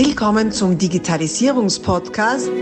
Willkommen 0.00 0.52
zum 0.52 0.78
Digitalisierungspodcast. 0.78 2.52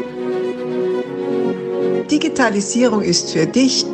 Digitalisierung 2.11 3.03
ist 3.03 3.31
für 3.31 3.45
dich 3.45 3.85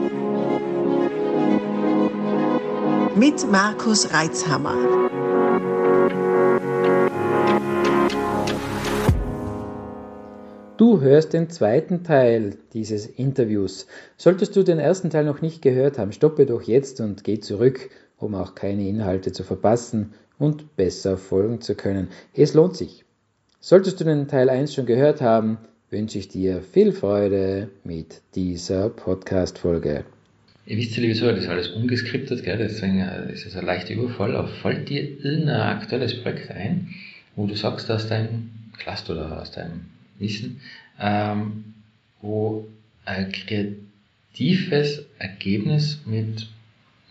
mit 3.17 3.51
Markus 3.51 4.15
Reitzhammer. 4.15 4.77
Du 10.77 11.01
hörst 11.01 11.33
den 11.33 11.51
zweiten 11.51 12.05
Teil 12.05 12.59
dieses 12.75 13.07
Interviews. 13.07 13.89
Solltest 14.17 14.55
du 14.55 14.63
den 14.63 14.79
ersten 14.79 15.11
Teil 15.11 15.25
noch 15.25 15.43
nicht 15.43 15.63
gehört 15.63 15.99
haben, 15.99 16.13
stoppe 16.13 16.47
doch 16.47 16.63
jetzt 16.63 17.01
und 17.01 17.25
geh 17.25 17.41
zurück, 17.41 17.91
um 18.19 18.37
auch 18.37 18.55
keine 18.55 18.87
Inhalte 18.87 19.33
zu 19.33 19.43
verpassen 19.43 20.15
und 20.39 20.77
besser 20.77 21.17
folgen 21.17 21.61
zu 21.61 21.75
können. 21.75 22.07
Es 22.35 22.55
lohnt 22.55 22.77
sich. 22.77 23.02
Solltest 23.65 24.01
du 24.01 24.05
den 24.05 24.27
Teil 24.27 24.51
1 24.51 24.75
schon 24.75 24.87
gehört 24.87 25.21
haben, 25.21 25.57
wünsche 25.89 26.19
ich 26.19 26.27
dir 26.27 26.63
viel 26.63 26.91
Freude 26.91 27.71
mit 27.85 28.21
dieser 28.35 28.89
Podcast-Folge. 28.89 30.05
Ihr 30.67 30.77
wisst 30.79 30.97
ja, 30.97 31.03
liebe 31.03 31.15
Zuhörer, 31.15 31.37
das 31.37 31.45
ist 31.45 31.49
alles 31.51 31.69
ungeskriptet, 31.69 32.43
gell? 32.43 32.59
deswegen 32.59 32.99
äh, 32.99 33.33
ist 33.33 33.47
es 33.47 33.55
ein 33.55 33.65
leichter 33.65 33.95
Überfall. 33.95 34.35
Aber 34.35 34.49
fällt 34.49 34.89
dir 34.89 35.03
irgendein 35.25 35.61
aktuelles 35.61 36.21
Projekt 36.21 36.51
ein, 36.51 36.89
wo 37.37 37.47
du 37.47 37.55
sagst, 37.55 37.89
aus 37.89 38.09
deinem 38.09 38.51
Cluster 38.79 39.13
oder 39.13 39.41
aus 39.41 39.53
deinem 39.53 39.83
Wissen, 40.19 40.61
ähm, 41.01 41.63
wo 42.21 42.67
ein 43.05 43.31
kreatives 43.31 45.05
Ergebnis 45.21 46.01
mit 46.05 46.49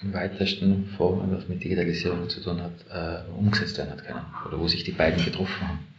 im 0.02 0.12
weitesten 0.12 0.88
Form, 0.98 1.32
was 1.32 1.48
mit 1.48 1.64
Digitalisierung 1.64 2.28
zu 2.28 2.42
tun 2.42 2.62
hat, 2.62 2.74
äh, 2.92 3.40
umgesetzt 3.40 3.78
werden 3.78 3.92
hat 3.92 4.06
können? 4.06 4.26
Oder 4.46 4.60
wo 4.60 4.68
sich 4.68 4.84
die 4.84 4.92
beiden 4.92 5.24
getroffen 5.24 5.66
haben? 5.66 5.91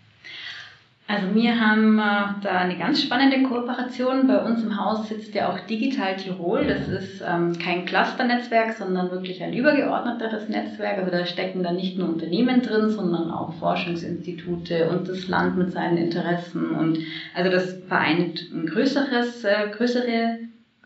Also 1.13 1.35
wir 1.35 1.61
haben 1.61 1.99
äh, 1.99 2.41
da 2.43 2.61
eine 2.61 2.79
ganz 2.79 3.03
spannende 3.03 3.43
Kooperation. 3.43 4.27
Bei 4.27 4.39
uns 4.39 4.63
im 4.63 4.83
Haus 4.83 5.11
sitzt 5.11 5.35
ja 5.35 5.51
auch 5.51 5.61
Digital 5.67 6.17
Tirol. 6.17 6.65
Das 6.67 6.89
ist 6.89 7.21
ähm, 7.21 7.59
kein 7.59 7.85
Clusternetzwerk, 7.85 8.73
sondern 8.73 9.11
wirklich 9.11 9.43
ein 9.43 9.53
übergeordneteres 9.53 10.49
Netzwerk. 10.49 10.97
Also 10.97 11.11
da 11.11 11.27
stecken 11.27 11.63
dann 11.63 11.77
nicht 11.77 11.99
nur 11.99 12.09
Unternehmen 12.09 12.63
drin, 12.63 12.89
sondern 12.89 13.31
auch 13.31 13.53
Forschungsinstitute 13.59 14.89
und 14.89 15.07
das 15.07 15.29
Land 15.29 15.59
mit 15.59 15.73
seinen 15.73 15.99
Interessen. 15.99 16.71
Und 16.71 17.01
also 17.35 17.51
das 17.51 17.75
vereint 17.87 18.51
ein 18.51 18.65
größeres, 18.65 19.45
äh, 19.45 19.69
größere 19.77 20.39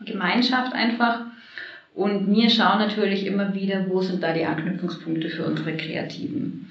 Gemeinschaft 0.05 0.73
einfach. 0.73 1.21
Und 1.95 2.29
wir 2.29 2.49
schauen 2.49 2.79
natürlich 2.79 3.25
immer 3.25 3.53
wieder, 3.53 3.85
wo 3.87 4.01
sind 4.01 4.21
da 4.21 4.33
die 4.33 4.43
Anknüpfungspunkte 4.43 5.29
für 5.29 5.45
unsere 5.45 5.77
Kreativen. 5.77 6.69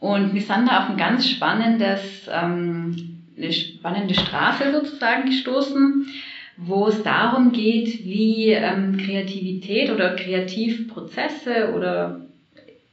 Und 0.00 0.34
wir 0.34 0.40
sind 0.40 0.66
da 0.66 0.78
auf 0.78 0.88
ein 0.88 0.96
ganz 0.96 1.28
spannendes, 1.28 2.28
ähm, 2.32 2.96
eine 3.36 3.52
spannende 3.52 4.14
Straße 4.14 4.72
sozusagen 4.72 5.26
gestoßen, 5.26 6.06
wo 6.56 6.88
es 6.88 7.02
darum 7.02 7.52
geht, 7.52 8.04
wie 8.04 8.48
ähm, 8.48 8.96
Kreativität 8.96 9.90
oder 9.90 10.14
Kreativprozesse 10.14 11.70
oder 11.74 12.18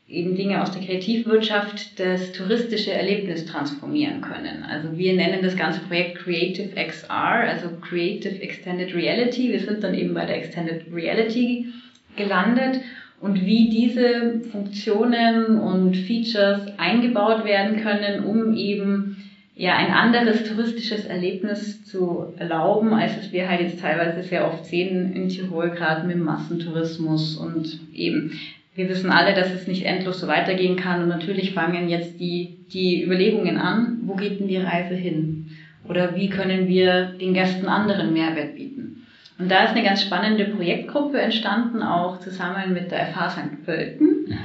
eben 0.08 0.35
Dinge 0.35 0.61
aus 0.61 0.72
der 0.72 0.81
Kreativwirtschaft 0.81 2.00
das 2.00 2.31
touristische 2.31 2.91
Erlebnis 2.91 3.45
transformieren 3.45 4.22
können. 4.22 4.63
Also 4.63 4.97
wir 4.97 5.13
nennen 5.13 5.41
das 5.41 5.55
ganze 5.55 5.81
Projekt 5.81 6.16
Creative 6.19 6.69
XR, 6.75 7.45
also 7.47 7.69
Creative 7.81 8.41
Extended 8.41 8.94
Reality. 8.94 9.52
Wir 9.52 9.59
sind 9.59 9.83
dann 9.83 9.94
eben 9.94 10.13
bei 10.13 10.25
der 10.25 10.38
Extended 10.38 10.85
Reality 10.91 11.67
gelandet 12.16 12.80
und 13.20 13.46
wie 13.46 13.70
diese 13.70 14.42
Funktionen 14.52 15.58
und 15.58 15.98
Features 15.98 16.68
eingebaut 16.78 17.46
werden 17.46 17.78
können, 17.78 18.24
um 18.24 18.54
eben 18.54 19.18
ja 19.56 19.76
ein 19.76 19.92
anderes 19.92 20.44
touristisches 20.44 21.06
Erlebnis 21.06 21.84
zu 21.84 22.34
erlauben, 22.38 22.94
als 22.94 23.18
es 23.18 23.32
wir 23.34 23.48
halt 23.48 23.62
jetzt 23.62 23.80
teilweise 23.80 24.22
sehr 24.22 24.46
oft 24.46 24.66
sehen 24.66 25.14
in 25.14 25.30
Tirol, 25.30 25.72
gerade 25.72 26.06
mit 26.06 26.19
Massentourismus 26.19 27.36
und 27.36 27.80
eben 27.94 28.34
wir 28.78 28.88
wissen 28.88 29.09
alle, 29.09 29.34
dass 29.34 29.52
es 29.52 29.66
nicht 29.66 29.86
endlos 29.86 30.20
so 30.20 30.28
weitergehen 30.28 30.75
kann 30.75 31.02
und 31.02 31.08
natürlich 31.08 31.52
fangen 31.52 31.90
jetzt 31.90 32.20
die, 32.20 32.58
die 32.72 33.02
Überlegungen 33.03 33.58
an, 33.58 33.97
wo 34.03 34.14
geht 34.14 34.40
denn 34.40 34.47
die 34.47 34.58
Reise 34.58 34.94
hin? 34.94 35.47
Oder 35.90 36.16
wie 36.16 36.30
können 36.30 36.68
wir 36.68 37.16
den 37.20 37.34
Gästen 37.34 37.68
anderen 37.68 38.14
Mehrwert 38.14 38.56
bieten? 38.56 38.87
Und 39.40 39.52
da 39.52 39.66
ist 39.66 39.72
eine 39.72 39.84
ganz 39.84 40.02
spannende 40.02 40.46
Projektgruppe 40.46 41.20
entstanden, 41.20 41.84
auch 41.84 42.20
zusammen 42.20 42.74
mit 42.74 42.92
der 42.92 43.06
FH 43.08 43.30
St. 43.30 43.66
Pölten, 43.66 44.36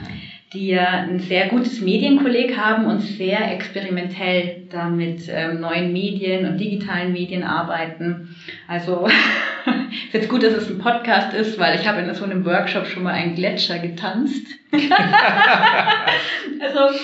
die 0.53 0.69
ja 0.69 0.91
ein 0.91 1.19
sehr 1.20 1.47
gutes 1.47 1.80
Medienkolleg 1.80 2.56
haben 2.56 2.86
und 2.86 3.00
sehr 3.00 3.50
experimentell 3.50 4.66
da 4.70 4.88
mit 4.88 5.22
ähm, 5.28 5.60
neuen 5.60 5.92
Medien 5.92 6.44
und 6.44 6.60
digitalen 6.60 7.12
Medien 7.12 7.42
arbeiten. 7.42 8.28
Also 8.69 9.06
ist 10.06 10.12
jetzt 10.12 10.28
gut, 10.28 10.42
dass 10.42 10.52
es 10.52 10.69
ein 10.69 10.78
Podcast 10.78 11.32
ist, 11.32 11.58
weil 11.58 11.75
ich 11.75 11.88
habe 11.88 12.02
in 12.02 12.12
so 12.12 12.25
einem 12.25 12.44
Workshop 12.44 12.86
schon 12.86 13.02
mal 13.02 13.14
einen 13.14 13.34
Gletscher 13.34 13.78
getanzt. 13.78 14.61
also 16.60 16.98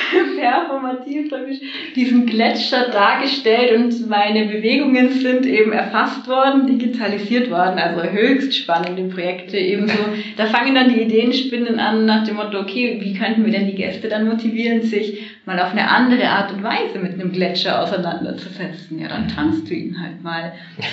performativ 0.38 1.30
ich 1.50 1.60
diesen 1.94 2.24
Gletscher 2.24 2.88
dargestellt 2.88 3.76
und 3.76 4.08
meine 4.08 4.46
Bewegungen 4.46 5.10
sind 5.10 5.44
eben 5.44 5.72
erfasst 5.72 6.26
worden, 6.26 6.66
digitalisiert 6.66 7.50
worden, 7.50 7.78
also 7.78 8.02
höchst 8.02 8.56
spannende 8.56 9.02
Projekte 9.14 9.58
ebenso. 9.58 9.98
Da 10.36 10.46
fangen 10.46 10.74
dann 10.74 10.88
die 10.88 11.02
Ideenspinnen 11.02 11.78
an 11.78 12.06
nach 12.06 12.24
dem 12.24 12.36
Motto, 12.36 12.58
okay, 12.60 12.98
wie 13.00 13.12
könnten 13.12 13.44
wir 13.44 13.52
denn 13.52 13.66
die 13.66 13.74
Gäste 13.74 14.08
dann 14.08 14.26
motivieren, 14.26 14.82
sich 14.82 15.20
mal 15.44 15.58
auf 15.60 15.72
eine 15.72 15.88
andere 15.88 16.26
Art 16.28 16.52
und 16.52 16.62
Weise 16.62 16.98
mit 17.00 17.14
einem 17.14 17.32
Gletscher 17.32 17.82
auseinanderzusetzen? 17.82 18.98
Ja, 18.98 19.08
dann 19.08 19.28
tanzt 19.28 19.68
du 19.68 19.74
ihn 19.74 20.00
halt 20.00 20.22
mal. 20.22 20.52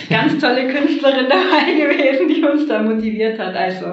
Ganz 0.10 0.42
tolle 0.42 0.68
Künstlerin 0.68 1.28
dabei 1.30 1.72
gewesen, 1.78 2.28
die 2.28 2.44
uns 2.44 2.68
da 2.68 2.82
motiviert 2.82 3.40
hat, 3.40 3.56
also 3.56 3.86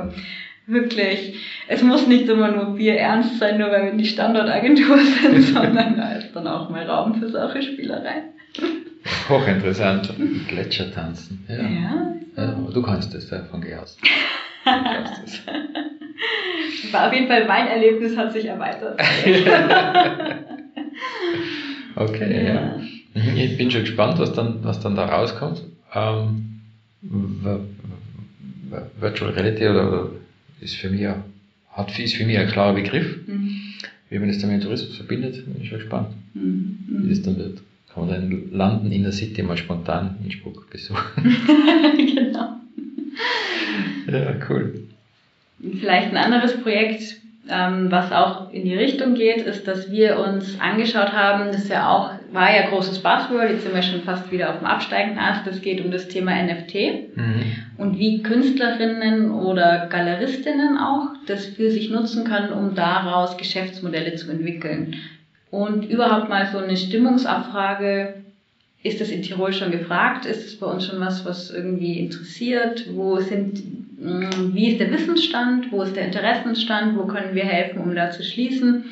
wirklich, 0.67 1.37
es 1.69 1.83
muss 1.83 2.07
nicht 2.07 2.29
immer 2.29 2.51
nur 2.51 2.77
Bier 2.77 2.97
ernst 2.97 3.39
sein, 3.39 3.59
nur 3.59 3.71
weil 3.71 3.87
wir 3.87 3.93
die 3.93 4.07
Standortagentur 4.07 4.99
sind, 5.23 5.43
sondern 5.43 5.97
da 5.97 6.13
ist 6.13 6.33
dann 6.35 6.47
auch 6.47 6.71
mal 6.71 6.89
Raum 6.89 7.15
für 7.15 7.29
solche 7.29 7.63
Spielereien. 7.63 8.25
Hochinteressant. 9.29 10.15
Gletscher 10.49 10.91
tanzen. 10.93 11.45
Ja. 11.49 11.57
ja. 11.57 12.15
ja 12.37 12.57
du 12.73 12.83
kannst 12.83 13.15
das 13.15 13.29
davon 13.29 13.61
geh 13.61 13.75
aus. 13.75 13.99
War 16.91 17.09
auf 17.09 17.13
jeden 17.13 17.29
Fall 17.29 17.47
mein 17.47 17.67
Erlebnis 17.67 18.17
hat 18.17 18.33
sich 18.33 18.47
erweitert. 18.47 18.99
okay, 21.97 22.47
ja. 22.47 22.55
ja. 22.55 22.81
Ich 23.35 23.59
bin 23.59 23.71
schon 23.71 23.83
gespannt, 23.83 24.19
was 24.19 24.33
dann, 24.33 24.65
was 24.65 24.81
dann 24.81 24.95
da 24.95 25.05
rauskommt. 25.05 25.63
Ähm, 25.95 26.63
Virtual 28.99 29.31
Reality 29.33 29.69
oder, 29.69 29.89
oder 29.89 30.11
ist 30.65 30.77
für 30.77 30.91
mich, 30.91 31.07
hat, 31.07 31.99
ist 31.99 32.15
für 32.15 32.25
mich 32.25 32.39
ein 32.39 32.49
klarer 32.49 32.75
Begriff. 32.75 33.19
Mhm. 33.27 33.61
Wie 34.11 34.19
man 34.19 34.29
das 34.29 34.39
dann 34.39 34.51
mit 34.51 34.61
dem 34.61 34.65
Tourismus 34.65 34.97
verbindet, 34.97 35.45
bin 35.45 35.63
ich 35.63 35.69
schon 35.69 35.79
gespannt, 35.79 36.09
mhm. 36.35 36.79
wie 36.89 37.09
das 37.11 37.23
dann 37.23 37.37
wird. 37.37 37.61
Kann 37.93 38.07
man 38.07 38.11
dann 38.11 38.51
landen 38.51 38.91
in 38.91 39.03
der 39.03 39.13
City 39.13 39.43
mal 39.43 39.57
spontan 39.57 40.17
in 40.19 40.27
Innsbruck 40.27 40.69
besuchen. 40.71 41.03
genau. 41.97 42.57
Ja, 44.07 44.35
cool. 44.49 44.89
Vielleicht 45.61 46.11
ein 46.11 46.17
anderes 46.17 46.61
Projekt, 46.61 47.17
ähm, 47.49 47.91
was 47.91 48.11
auch 48.11 48.53
in 48.53 48.65
die 48.65 48.75
Richtung 48.75 49.15
geht, 49.15 49.43
ist, 49.43 49.69
dass 49.69 49.91
wir 49.91 50.19
uns 50.19 50.59
angeschaut 50.61 51.13
haben, 51.13 51.53
das 51.53 51.69
ja 51.69 51.91
auch, 51.91 52.11
war 52.33 52.55
ja 52.55 52.69
großes 52.69 53.01
Buzzword, 53.01 53.51
jetzt 53.51 53.65
sind 53.65 53.75
wir 53.75 53.83
schon 53.83 54.03
fast 54.03 54.33
wieder 54.33 54.51
auf 54.51 54.59
dem 54.59 54.67
absteigenden 54.67 55.19
Ast, 55.19 55.47
es 55.47 55.61
geht 55.61 55.85
um 55.85 55.91
das 55.91 56.09
Thema 56.09 56.33
NFT 56.43 57.17
mhm. 57.17 57.43
und 57.77 57.99
wie 57.99 58.23
Künstlerinnen 58.23 59.31
oder 59.31 59.89
Galeristinnen 59.91 60.79
auch 60.79 61.09
das 61.27 61.47
für 61.47 61.71
sich 61.71 61.91
nutzen 61.91 62.25
können, 62.25 62.53
um 62.53 62.75
daraus 62.75 63.37
Geschäftsmodelle 63.37 64.15
zu 64.15 64.31
entwickeln. 64.31 64.97
Und 65.51 65.85
überhaupt 65.85 66.29
mal 66.29 66.49
so 66.51 66.59
eine 66.59 66.77
Stimmungsabfrage, 66.77 68.15
ist 68.83 69.01
das 69.01 69.11
in 69.11 69.23
Tirol 69.23 69.53
schon 69.53 69.71
gefragt? 69.71 70.27
Ist 70.27 70.47
es 70.47 70.59
bei 70.59 70.67
uns 70.67 70.87
schon 70.87 71.01
was, 71.01 71.25
was 71.25 71.51
irgendwie 71.51 71.99
interessiert? 72.01 72.85
Wo 72.93 73.19
sind 73.19 73.63
wie 74.05 74.69
ist 74.69 74.81
der 74.81 74.91
Wissensstand, 74.91 75.73
wo 75.73 75.83
ist 75.83 75.97
der 75.97 76.07
Interessenstand, 76.07 76.99
wo 76.99 77.07
können 77.07 77.35
wir 77.35 77.45
helfen, 77.45 77.81
um 77.81 77.95
da 77.95 78.11
zu 78.11 78.23
schließen. 78.23 78.85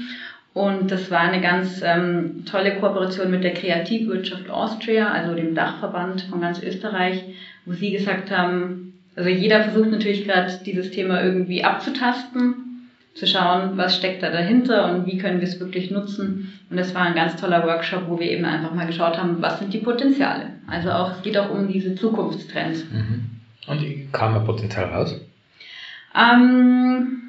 Und 0.54 0.90
das 0.90 1.10
war 1.10 1.20
eine 1.20 1.40
ganz 1.40 1.82
ähm, 1.82 2.44
tolle 2.44 2.76
Kooperation 2.76 3.30
mit 3.30 3.44
der 3.44 3.54
Kreativwirtschaft 3.54 4.50
Austria, 4.50 5.10
also 5.10 5.34
dem 5.34 5.54
Dachverband 5.54 6.22
von 6.22 6.40
ganz 6.40 6.62
Österreich, 6.62 7.24
wo 7.64 7.72
sie 7.72 7.90
gesagt 7.90 8.30
haben, 8.30 8.94
also 9.14 9.28
jeder 9.28 9.62
versucht 9.62 9.90
natürlich 9.90 10.24
gerade 10.24 10.52
dieses 10.64 10.90
Thema 10.90 11.22
irgendwie 11.22 11.64
abzutasten, 11.64 12.88
zu 13.14 13.26
schauen, 13.26 13.76
was 13.76 13.96
steckt 13.96 14.22
da 14.22 14.30
dahinter 14.30 14.90
und 14.90 15.06
wie 15.06 15.18
können 15.18 15.40
wir 15.40 15.46
es 15.46 15.60
wirklich 15.60 15.90
nutzen. 15.90 16.52
Und 16.70 16.78
das 16.78 16.94
war 16.94 17.02
ein 17.02 17.14
ganz 17.14 17.36
toller 17.36 17.62
Workshop, 17.66 18.04
wo 18.08 18.18
wir 18.18 18.30
eben 18.30 18.46
einfach 18.46 18.72
mal 18.72 18.86
geschaut 18.86 19.18
haben, 19.18 19.42
was 19.42 19.58
sind 19.58 19.74
die 19.74 19.78
Potenziale. 19.78 20.52
Also 20.66 20.90
auch, 20.90 21.16
es 21.16 21.22
geht 21.22 21.36
auch 21.36 21.50
um 21.50 21.68
diese 21.68 21.94
Zukunftstrends. 21.94 22.86
Mhm. 22.90 23.41
Und 23.66 24.12
kam 24.12 24.36
ein 24.36 24.44
Potenzial 24.44 24.86
raus? 24.86 25.14
Ähm, 26.14 27.22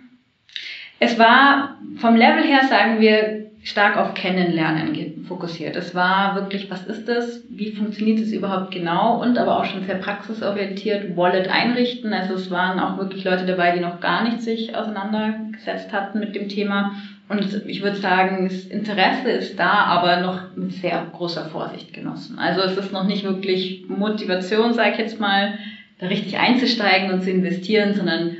Es 0.99 1.19
war 1.19 1.77
vom 1.97 2.15
Level 2.15 2.43
her, 2.43 2.61
sagen 2.69 3.01
wir, 3.01 3.47
stark 3.63 3.97
auf 3.97 4.13
Kennenlernen 4.13 5.25
fokussiert. 5.27 5.75
Es 5.75 5.93
war 5.95 6.35
wirklich, 6.35 6.69
was 6.69 6.85
ist 6.85 7.07
das? 7.07 7.41
Wie 7.49 7.71
funktioniert 7.71 8.19
es 8.19 8.31
überhaupt 8.31 8.71
genau? 8.71 9.21
Und 9.21 9.37
aber 9.37 9.57
auch 9.57 9.65
schon 9.65 9.83
sehr 9.83 9.95
praxisorientiert, 9.95 11.15
Wallet 11.15 11.49
einrichten. 11.49 12.13
Also 12.13 12.35
es 12.35 12.51
waren 12.51 12.79
auch 12.79 12.97
wirklich 12.97 13.23
Leute 13.23 13.45
dabei, 13.45 13.71
die 13.71 13.81
noch 13.81 13.99
gar 13.99 14.23
nicht 14.23 14.41
sich 14.41 14.75
auseinandergesetzt 14.75 15.91
hatten 15.91 16.19
mit 16.19 16.35
dem 16.35 16.49
Thema. 16.49 16.93
Und 17.29 17.63
ich 17.65 17.81
würde 17.81 17.97
sagen, 17.97 18.45
das 18.45 18.65
Interesse 18.65 19.29
ist 19.31 19.57
da, 19.57 19.71
aber 19.85 20.21
noch 20.21 20.55
mit 20.55 20.73
sehr 20.73 21.05
großer 21.11 21.45
Vorsicht 21.45 21.93
genossen. 21.93 22.37
Also 22.37 22.61
es 22.61 22.77
ist 22.77 22.91
noch 22.91 23.07
nicht 23.07 23.23
wirklich 23.23 23.85
Motivation, 23.87 24.73
sage 24.73 24.91
ich 24.91 24.97
jetzt 24.99 25.19
mal, 25.19 25.57
da 26.03 26.09
richtig 26.09 26.37
einzusteigen 26.37 27.11
und 27.11 27.23
zu 27.23 27.31
investieren, 27.31 27.93
sondern 27.93 28.37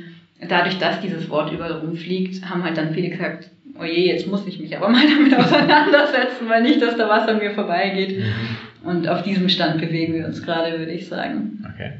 dadurch, 0.48 0.78
dass 0.78 1.00
dieses 1.00 1.28
Wort 1.28 1.52
überall 1.52 1.72
rumfliegt, 1.72 2.48
haben 2.48 2.62
halt 2.64 2.76
dann 2.76 2.94
viele 2.94 3.10
gesagt, 3.10 3.50
oh 3.78 3.84
je, 3.84 4.06
jetzt 4.06 4.26
muss 4.26 4.46
ich 4.46 4.60
mich 4.60 4.76
aber 4.76 4.88
mal 4.88 5.06
damit 5.16 5.34
auseinandersetzen, 5.34 6.48
weil 6.48 6.62
nicht, 6.62 6.80
dass 6.80 6.96
da 6.96 7.08
was 7.08 7.28
an 7.28 7.38
mir 7.38 7.52
vorbeigeht. 7.52 8.18
Mhm. 8.18 8.88
Und 8.88 9.08
auf 9.08 9.22
diesem 9.22 9.48
Stand 9.48 9.80
bewegen 9.80 10.12
wir 10.12 10.26
uns 10.26 10.42
gerade, 10.42 10.78
würde 10.78 10.92
ich 10.92 11.06
sagen. 11.06 11.64
Okay. 11.74 11.92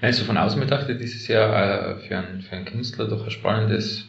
Also 0.00 0.24
von 0.24 0.36
außen 0.36 0.60
betrachtet 0.60 1.00
ist 1.00 1.14
es 1.14 1.28
ja 1.28 1.92
äh, 1.92 1.96
für, 1.96 2.18
einen, 2.18 2.42
für 2.42 2.56
einen 2.56 2.64
Künstler 2.64 3.06
doch 3.06 3.24
ein 3.24 3.30
spannendes 3.30 4.08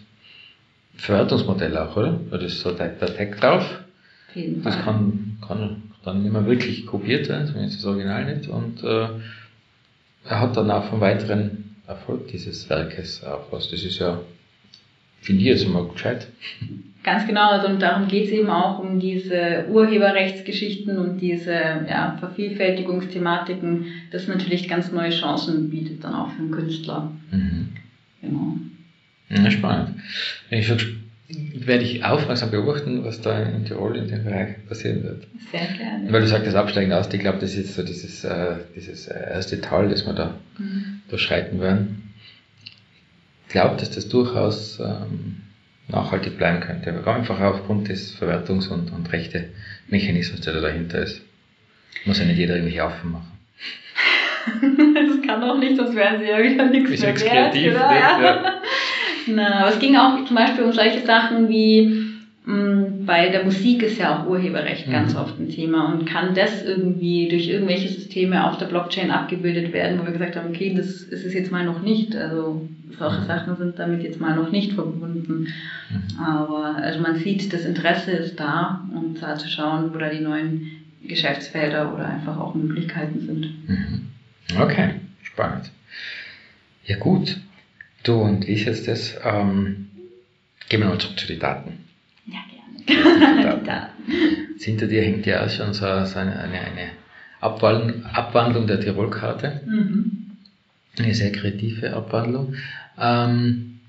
Verwertungsmodell 0.96 1.78
auch, 1.78 1.96
oder? 1.96 2.20
Oder 2.32 2.42
ist 2.42 2.62
so 2.62 2.72
der, 2.72 2.90
der 2.90 3.16
Tag 3.16 3.40
drauf. 3.40 3.64
Auf 4.30 4.36
jeden 4.36 4.64
Fall. 4.64 4.72
Das 4.72 4.84
kann, 4.84 5.38
kann 5.48 5.84
dann 6.04 6.24
nicht 6.24 6.34
mehr 6.34 6.46
wirklich 6.46 6.88
kopiert 6.88 7.30
werden, 7.30 7.48
zumindest 7.48 7.78
das 7.78 7.86
Original 7.86 8.26
nicht. 8.34 8.50
Und 8.50 8.84
äh, 8.84 9.08
er 10.26 10.40
hat 10.40 10.58
dann 10.58 10.72
auch 10.72 10.86
vom 10.86 11.02
weiteren 11.02 11.76
Erfolg 11.88 12.28
dieses 12.30 12.70
Werkes 12.70 13.24
auch 13.24 13.52
was. 13.52 13.70
Das 13.70 13.84
ist 13.84 14.00
ja, 14.00 14.20
finde 15.22 15.42
ich 15.42 15.48
jetzt 15.48 15.66
immer 15.66 15.86
gescheit. 15.86 16.28
Ganz 17.04 17.28
genau, 17.28 17.50
also 17.50 17.68
und 17.68 17.82
darum 17.82 18.08
geht 18.08 18.28
es 18.28 18.32
eben 18.32 18.50
auch 18.50 18.80
um 18.80 19.00
diese 19.00 19.66
Urheberrechtsgeschichten 19.70 20.98
und 20.98 21.20
diese 21.20 21.52
ja, 21.52 22.16
Vervielfältigungsthematiken, 22.20 23.88
das 24.12 24.28
natürlich 24.28 24.70
ganz 24.70 24.92
neue 24.92 25.10
Chancen 25.10 25.70
bietet 25.70 26.04
dann 26.04 26.14
auch 26.14 26.30
für 26.30 26.44
den 26.44 26.52
Künstler. 26.52 27.12
Mhm. 27.32 27.68
Genau. 28.22 28.56
Ja, 29.30 29.52
spannend. 29.52 30.00
Ich 30.50 30.72
werde 31.30 31.84
ich 31.84 32.04
aufmerksam 32.04 32.52
beobachten, 32.52 33.06
was 33.06 33.22
da 33.22 33.42
in 33.42 33.66
Tirol 33.66 33.96
in 33.98 34.08
dem 34.08 34.26
Bereich 34.26 34.66
passieren 34.68 35.04
wird. 35.04 35.28
Sehr 35.52 35.68
gerne. 35.78 36.12
Weil 36.12 36.22
du 36.22 36.28
sagst, 36.28 36.48
das 36.48 36.56
Absteigen 36.56 36.92
aus, 36.92 37.08
ich 37.12 37.20
glaube, 37.20 37.40
das 37.40 37.52
ist 37.52 37.58
jetzt 37.58 37.76
so 37.76 37.84
dieses, 37.84 38.24
äh, 38.24 38.56
dieses 38.76 39.08
erste 39.08 39.62
Tal, 39.62 39.90
das 39.90 40.06
wir 40.06 40.14
da 40.14 40.36
mhm. 40.58 41.02
durchschreiten 41.10 41.62
werden. 41.62 42.14
Ich 43.48 43.54
glaube, 43.54 43.78
dass 43.78 43.92
das 43.92 44.10
durchaus 44.10 44.80
ähm, 44.80 45.44
nachhaltig 45.88 46.38
bleiben 46.38 46.60
könnte. 46.60 46.94
Aber 46.94 47.16
einfach 47.16 47.40
aufgrund 47.40 47.88
des 47.88 48.18
Verwertungs- 48.20 48.70
und, 48.70 48.92
und 48.92 49.12
Rechte-Mechanismus, 49.12 50.42
der 50.42 50.54
da 50.54 50.62
dahinter 50.62 51.04
ist. 51.04 51.22
Muss 52.06 52.20
ja 52.20 52.26
nicht 52.26 52.38
jeder 52.38 52.56
irgendwelche 52.56 52.84
Affen 52.84 53.12
machen. 53.12 53.32
das 54.96 55.26
kann 55.26 55.42
auch 55.44 55.58
nicht, 55.58 55.78
sonst 55.78 55.96
wären 55.96 56.20
sie 56.20 56.28
ja 56.28 56.44
wieder 56.44 56.66
nichts 56.66 57.02
mehr 57.02 57.16
wert. 57.16 57.18
Kreativ, 57.18 57.72
oder? 57.72 57.92
Ja. 57.94 58.53
Na, 59.28 59.62
aber 59.62 59.70
es 59.70 59.80
ging 59.80 59.96
auch 59.96 60.24
zum 60.26 60.36
Beispiel 60.36 60.64
um 60.64 60.74
solche 60.74 61.06
Sachen 61.06 61.50
wie, 61.50 62.06
mh, 62.46 62.54
mm, 62.54 63.06
bei 63.06 63.30
der 63.30 63.44
Musik 63.44 63.84
ist 63.84 63.98
ja 63.98 64.18
auch 64.18 64.28
Urheberrecht 64.28 64.88
mhm. 64.88 64.92
ganz 64.92 65.16
oft 65.16 65.40
ein 65.40 65.50
Thema 65.50 65.94
und 65.94 66.06
kann 66.06 66.34
das 66.36 66.64
irgendwie 66.64 67.28
durch 67.30 67.48
irgendwelche 67.48 67.90
Systeme 67.90 68.46
auf 68.46 68.58
der 68.58 68.66
Blockchain 68.68 69.12
abgebildet 69.12 69.74
werden, 69.74 70.00
wo 70.00 70.06
wir 70.06 70.14
gesagt 70.14 70.36
haben, 70.36 70.50
okay, 70.50 70.74
das 70.76 70.88
ist 70.88 71.26
es 71.26 71.34
jetzt 71.34 71.52
mal 71.52 71.66
noch 71.66 71.82
nicht. 71.82 72.16
Also 72.16 72.62
solche 72.98 73.22
mhm. 73.22 73.26
Sachen 73.26 73.58
sind 73.58 73.80
damit 73.80 74.04
jetzt 74.04 74.20
mal 74.20 74.36
noch 74.36 74.52
nicht 74.52 74.74
verbunden. 74.74 75.48
Mhm. 75.90 76.20
Aber 76.22 76.76
also 76.76 77.00
man 77.00 77.16
sieht, 77.16 77.52
das 77.54 77.66
Interesse 77.66 78.12
ist 78.12 78.40
da 78.40 78.84
und 78.94 79.22
da 79.22 79.36
zu 79.36 79.48
schauen, 79.48 79.94
wo 79.94 79.98
da 79.98 80.10
die 80.10 80.24
neuen 80.24 80.72
Geschäftsfelder 81.04 81.94
oder 81.94 82.08
einfach 82.08 82.40
auch 82.40 82.56
Möglichkeiten 82.56 83.20
sind. 83.20 83.68
Mhm. 83.68 84.62
Okay, 84.62 84.96
spannend. 85.24 85.72
Ja 86.86 86.98
gut, 86.98 87.38
Du, 88.04 88.22
und 88.22 88.46
wie 88.46 88.54
ist 88.54 88.66
jetzt 88.66 88.88
das? 88.88 89.16
Ähm, 89.24 89.90
gehen 90.68 90.82
wir 90.82 90.88
mal 90.88 90.98
zurück 90.98 91.18
zu 91.18 91.28
den 91.28 91.40
Daten. 91.40 91.86
Ja, 92.26 92.40
gerne. 92.86 93.62
Daten. 93.66 94.04
Hinter 94.60 94.88
dir 94.88 95.02
hängt 95.02 95.26
ja 95.26 95.46
auch 95.46 95.50
schon 95.50 95.74
so, 95.74 95.86
eine, 95.86 96.08
eine, 96.16 96.60
eine 96.60 96.90
Abwandlung, 97.40 98.06
Abwandlung 98.06 98.68
der 98.68 98.82
Tirolkarte. 98.82 99.62
Mhm. 99.66 100.32
Eine 101.00 101.14
sehr 101.14 101.32
kreative 101.32 101.94
Abwandlung, 101.94 102.56
ähm, 103.00 103.80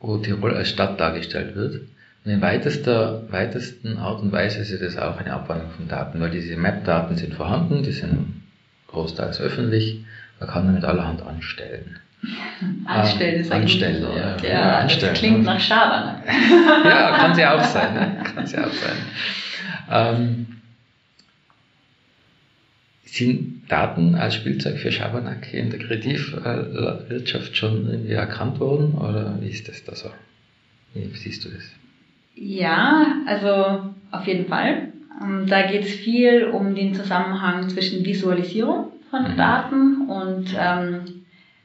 wo 0.00 0.18
Tirol 0.18 0.54
als 0.54 0.68
Stadt 0.68 1.00
dargestellt 1.00 1.54
wird. 1.54 1.82
Und 2.24 2.32
in 2.32 2.42
weitester, 2.42 3.30
weitesten 3.30 3.96
Art 3.96 4.20
und 4.20 4.32
Weise 4.32 4.60
ist 4.60 4.82
das 4.82 4.98
auch 4.98 5.16
eine 5.16 5.32
Abwandlung 5.32 5.70
von 5.70 5.88
Daten, 5.88 6.20
weil 6.20 6.30
diese 6.30 6.56
Map-Daten 6.56 7.16
sind 7.16 7.34
vorhanden, 7.34 7.82
die 7.82 7.92
sind 7.92 8.42
großteils 8.88 9.40
öffentlich, 9.40 10.04
man 10.38 10.48
kann 10.48 10.66
damit 10.66 10.84
allerhand 10.84 11.22
anstellen. 11.22 11.98
Anstellen 12.84 13.40
ist 13.40 13.50
Anstellen, 13.50 14.02
so. 14.02 14.08
ja. 14.08 14.36
ja, 14.42 14.48
ja 14.48 14.78
anstellen. 14.80 15.12
Das 15.12 15.18
klingt 15.18 15.44
nach 15.44 15.60
Schabernack. 15.60 16.22
ja, 16.84 17.16
kann 17.16 17.34
sie 17.34 17.46
auch 17.46 17.64
sein. 17.64 17.94
Ne? 17.94 18.22
Kann 18.24 18.46
sie 18.46 18.58
auch 18.58 18.72
sein. 18.72 18.96
Ähm, 19.90 20.46
sind 23.04 23.62
Daten 23.68 24.14
als 24.14 24.34
Spielzeug 24.34 24.78
für 24.78 24.92
Schabernack 24.92 25.52
in 25.52 25.70
der 25.70 25.78
Kreativwirtschaft 25.80 27.56
schon 27.56 27.88
irgendwie 27.88 28.12
erkannt 28.12 28.60
worden 28.60 28.94
oder 28.94 29.38
wie 29.40 29.48
ist 29.48 29.68
das 29.68 29.84
da 29.84 29.94
so? 29.94 30.10
Wie 30.94 31.06
siehst 31.16 31.44
du 31.44 31.48
das? 31.48 31.62
Ja, 32.34 33.06
also 33.26 33.92
auf 34.10 34.26
jeden 34.26 34.46
Fall. 34.46 34.92
Ähm, 35.22 35.46
da 35.46 35.62
geht 35.66 35.84
es 35.84 35.92
viel 35.92 36.44
um 36.46 36.74
den 36.74 36.94
Zusammenhang 36.94 37.68
zwischen 37.68 38.04
Visualisierung 38.04 38.92
von 39.10 39.32
mhm. 39.32 39.36
Daten 39.36 40.08
und 40.08 40.46
ähm, 40.58 41.19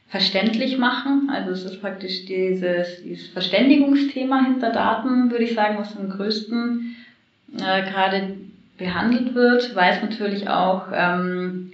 verständlich 0.07 0.77
machen. 0.77 1.29
Also 1.31 1.51
es 1.51 1.65
ist 1.65 1.81
praktisch 1.81 2.25
dieses, 2.25 3.01
dieses 3.03 3.27
Verständigungsthema 3.29 4.45
hinter 4.45 4.71
Daten, 4.71 5.31
würde 5.31 5.45
ich 5.45 5.55
sagen, 5.55 5.77
was 5.77 5.97
am 5.97 6.09
größten 6.09 6.95
äh, 7.57 7.83
gerade 7.83 8.37
behandelt 8.77 9.33
wird, 9.33 9.75
weil 9.75 9.93
es 9.93 10.01
natürlich 10.01 10.49
auch 10.49 10.87
ähm, 10.93 11.71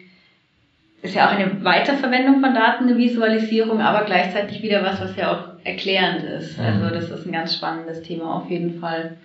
ist 1.01 1.15
ja 1.15 1.27
auch 1.27 1.31
eine 1.31 1.63
Weiterverwendung 1.63 2.41
von 2.41 2.53
Daten, 2.53 2.83
eine 2.83 2.97
Visualisierung, 2.97 3.81
aber 3.81 4.05
gleichzeitig 4.05 4.61
wieder 4.61 4.83
was, 4.83 5.01
was 5.01 5.15
ja 5.15 5.31
auch 5.31 5.65
erklärend 5.65 6.23
ist. 6.23 6.57
Mhm. 6.57 6.65
Also 6.65 6.89
das 6.93 7.09
ist 7.09 7.25
ein 7.25 7.31
ganz 7.31 7.55
spannendes 7.55 8.03
Thema 8.03 8.35
auf 8.35 8.49
jeden 8.49 8.79
Fall. 8.79 9.17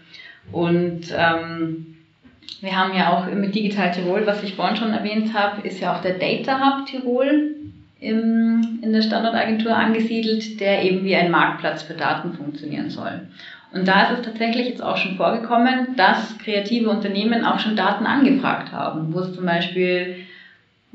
Und 0.52 1.02
ähm, 1.14 1.96
wir 2.62 2.76
haben 2.76 2.96
ja 2.96 3.12
auch 3.12 3.26
mit 3.26 3.54
Digital 3.54 3.90
Tirol, 3.90 4.26
was 4.26 4.42
ich 4.42 4.54
vorhin 4.54 4.76
schon 4.76 4.92
erwähnt 4.92 5.34
habe, 5.34 5.66
ist 5.66 5.80
ja 5.80 5.94
auch 5.94 6.00
der 6.00 6.14
Data 6.14 6.58
Hub 6.58 6.86
Tirol 6.86 7.55
im, 8.00 8.80
in 8.82 8.92
der 8.92 9.02
Standortagentur 9.02 9.74
angesiedelt, 9.74 10.60
der 10.60 10.82
eben 10.82 11.04
wie 11.04 11.16
ein 11.16 11.30
Marktplatz 11.30 11.82
für 11.82 11.94
Daten 11.94 12.34
funktionieren 12.34 12.90
soll. 12.90 13.22
Und 13.72 13.88
da 13.88 14.02
ist 14.02 14.18
es 14.18 14.22
tatsächlich 14.24 14.68
jetzt 14.68 14.82
auch 14.82 14.96
schon 14.96 15.16
vorgekommen, 15.16 15.96
dass 15.96 16.38
kreative 16.38 16.88
Unternehmen 16.88 17.44
auch 17.44 17.58
schon 17.58 17.76
Daten 17.76 18.06
angefragt 18.06 18.72
haben, 18.72 19.12
wo 19.12 19.20
es 19.20 19.34
zum 19.34 19.44
Beispiel, 19.44 20.16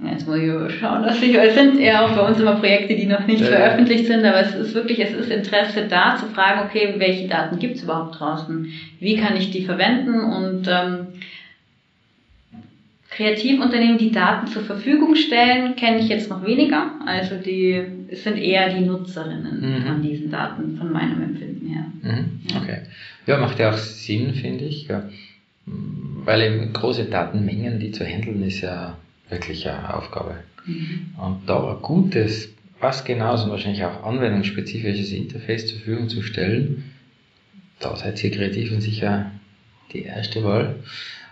jetzt 0.03 0.27
muss 0.27 0.37
ich 0.37 0.79
schauen, 0.79 1.03
dass 1.03 1.21
ich, 1.21 1.35
es 1.35 1.53
sind 1.53 1.79
eher 1.79 2.05
auch 2.05 2.15
bei 2.15 2.21
uns 2.21 2.39
immer 2.39 2.55
Projekte, 2.55 2.95
die 2.95 3.05
noch 3.05 3.27
nicht 3.27 3.41
ja. 3.41 3.47
veröffentlicht 3.47 4.07
sind, 4.07 4.23
aber 4.25 4.39
es 4.39 4.55
ist 4.55 4.73
wirklich, 4.73 4.99
es 4.99 5.11
ist 5.11 5.29
Interesse 5.29 5.87
da 5.89 6.15
zu 6.15 6.27
fragen, 6.27 6.61
okay, 6.65 6.95
welche 6.97 7.27
Daten 7.27 7.59
gibt 7.59 7.75
es 7.75 7.83
überhaupt 7.83 8.19
draußen? 8.19 8.71
Wie 8.99 9.17
kann 9.17 9.35
ich 9.35 9.51
die 9.51 9.65
verwenden? 9.65 10.23
Und 10.23 10.67
ähm, 10.67 11.07
Kreativunternehmen, 13.11 13.97
die 13.97 14.11
Daten 14.11 14.47
zur 14.47 14.63
Verfügung 14.63 15.15
stellen, 15.15 15.75
kenne 15.75 15.99
ich 15.99 16.07
jetzt 16.07 16.29
noch 16.29 16.45
weniger. 16.45 16.91
Also 17.05 17.35
die 17.35 17.85
es 18.11 18.23
sind 18.23 18.37
eher 18.37 18.69
die 18.73 18.85
Nutzerinnen 18.85 19.61
mhm. 19.61 19.83
von 19.83 20.01
diesen 20.01 20.29
Daten, 20.29 20.77
von 20.77 20.91
meinem 20.91 21.23
Empfinden 21.23 21.67
her. 21.67 21.85
Mhm. 22.01 22.41
Okay. 22.61 22.79
Ja, 23.25 23.37
macht 23.37 23.57
ja 23.57 23.71
auch 23.71 23.77
Sinn, 23.77 24.33
finde 24.33 24.65
ich. 24.65 24.87
Ja. 24.87 25.09
Weil 25.65 26.41
eben 26.41 26.73
große 26.73 27.05
Datenmengen, 27.05 27.79
die 27.79 27.91
zu 27.91 28.05
handeln, 28.05 28.43
ist 28.43 28.61
ja 28.61 28.97
wirklich 29.29 29.67
eine 29.69 29.95
Aufgabe. 29.95 30.35
Mhm. 30.65 31.15
Und 31.17 31.39
da 31.47 31.71
ein 31.71 31.81
gutes, 31.81 32.53
was 32.81 33.05
genauso 33.05 33.45
und 33.45 33.51
wahrscheinlich 33.51 33.85
auch 33.85 34.03
anwendungsspezifisches 34.03 35.13
Interface 35.13 35.67
zur 35.67 35.77
Verfügung 35.77 36.09
zu 36.09 36.21
stellen, 36.21 36.91
da 37.79 37.95
seid 37.95 38.21
ihr 38.23 38.31
Kreativen 38.31 38.81
sicher 38.81 39.31
die 39.93 40.03
erste 40.03 40.43
Wahl 40.43 40.75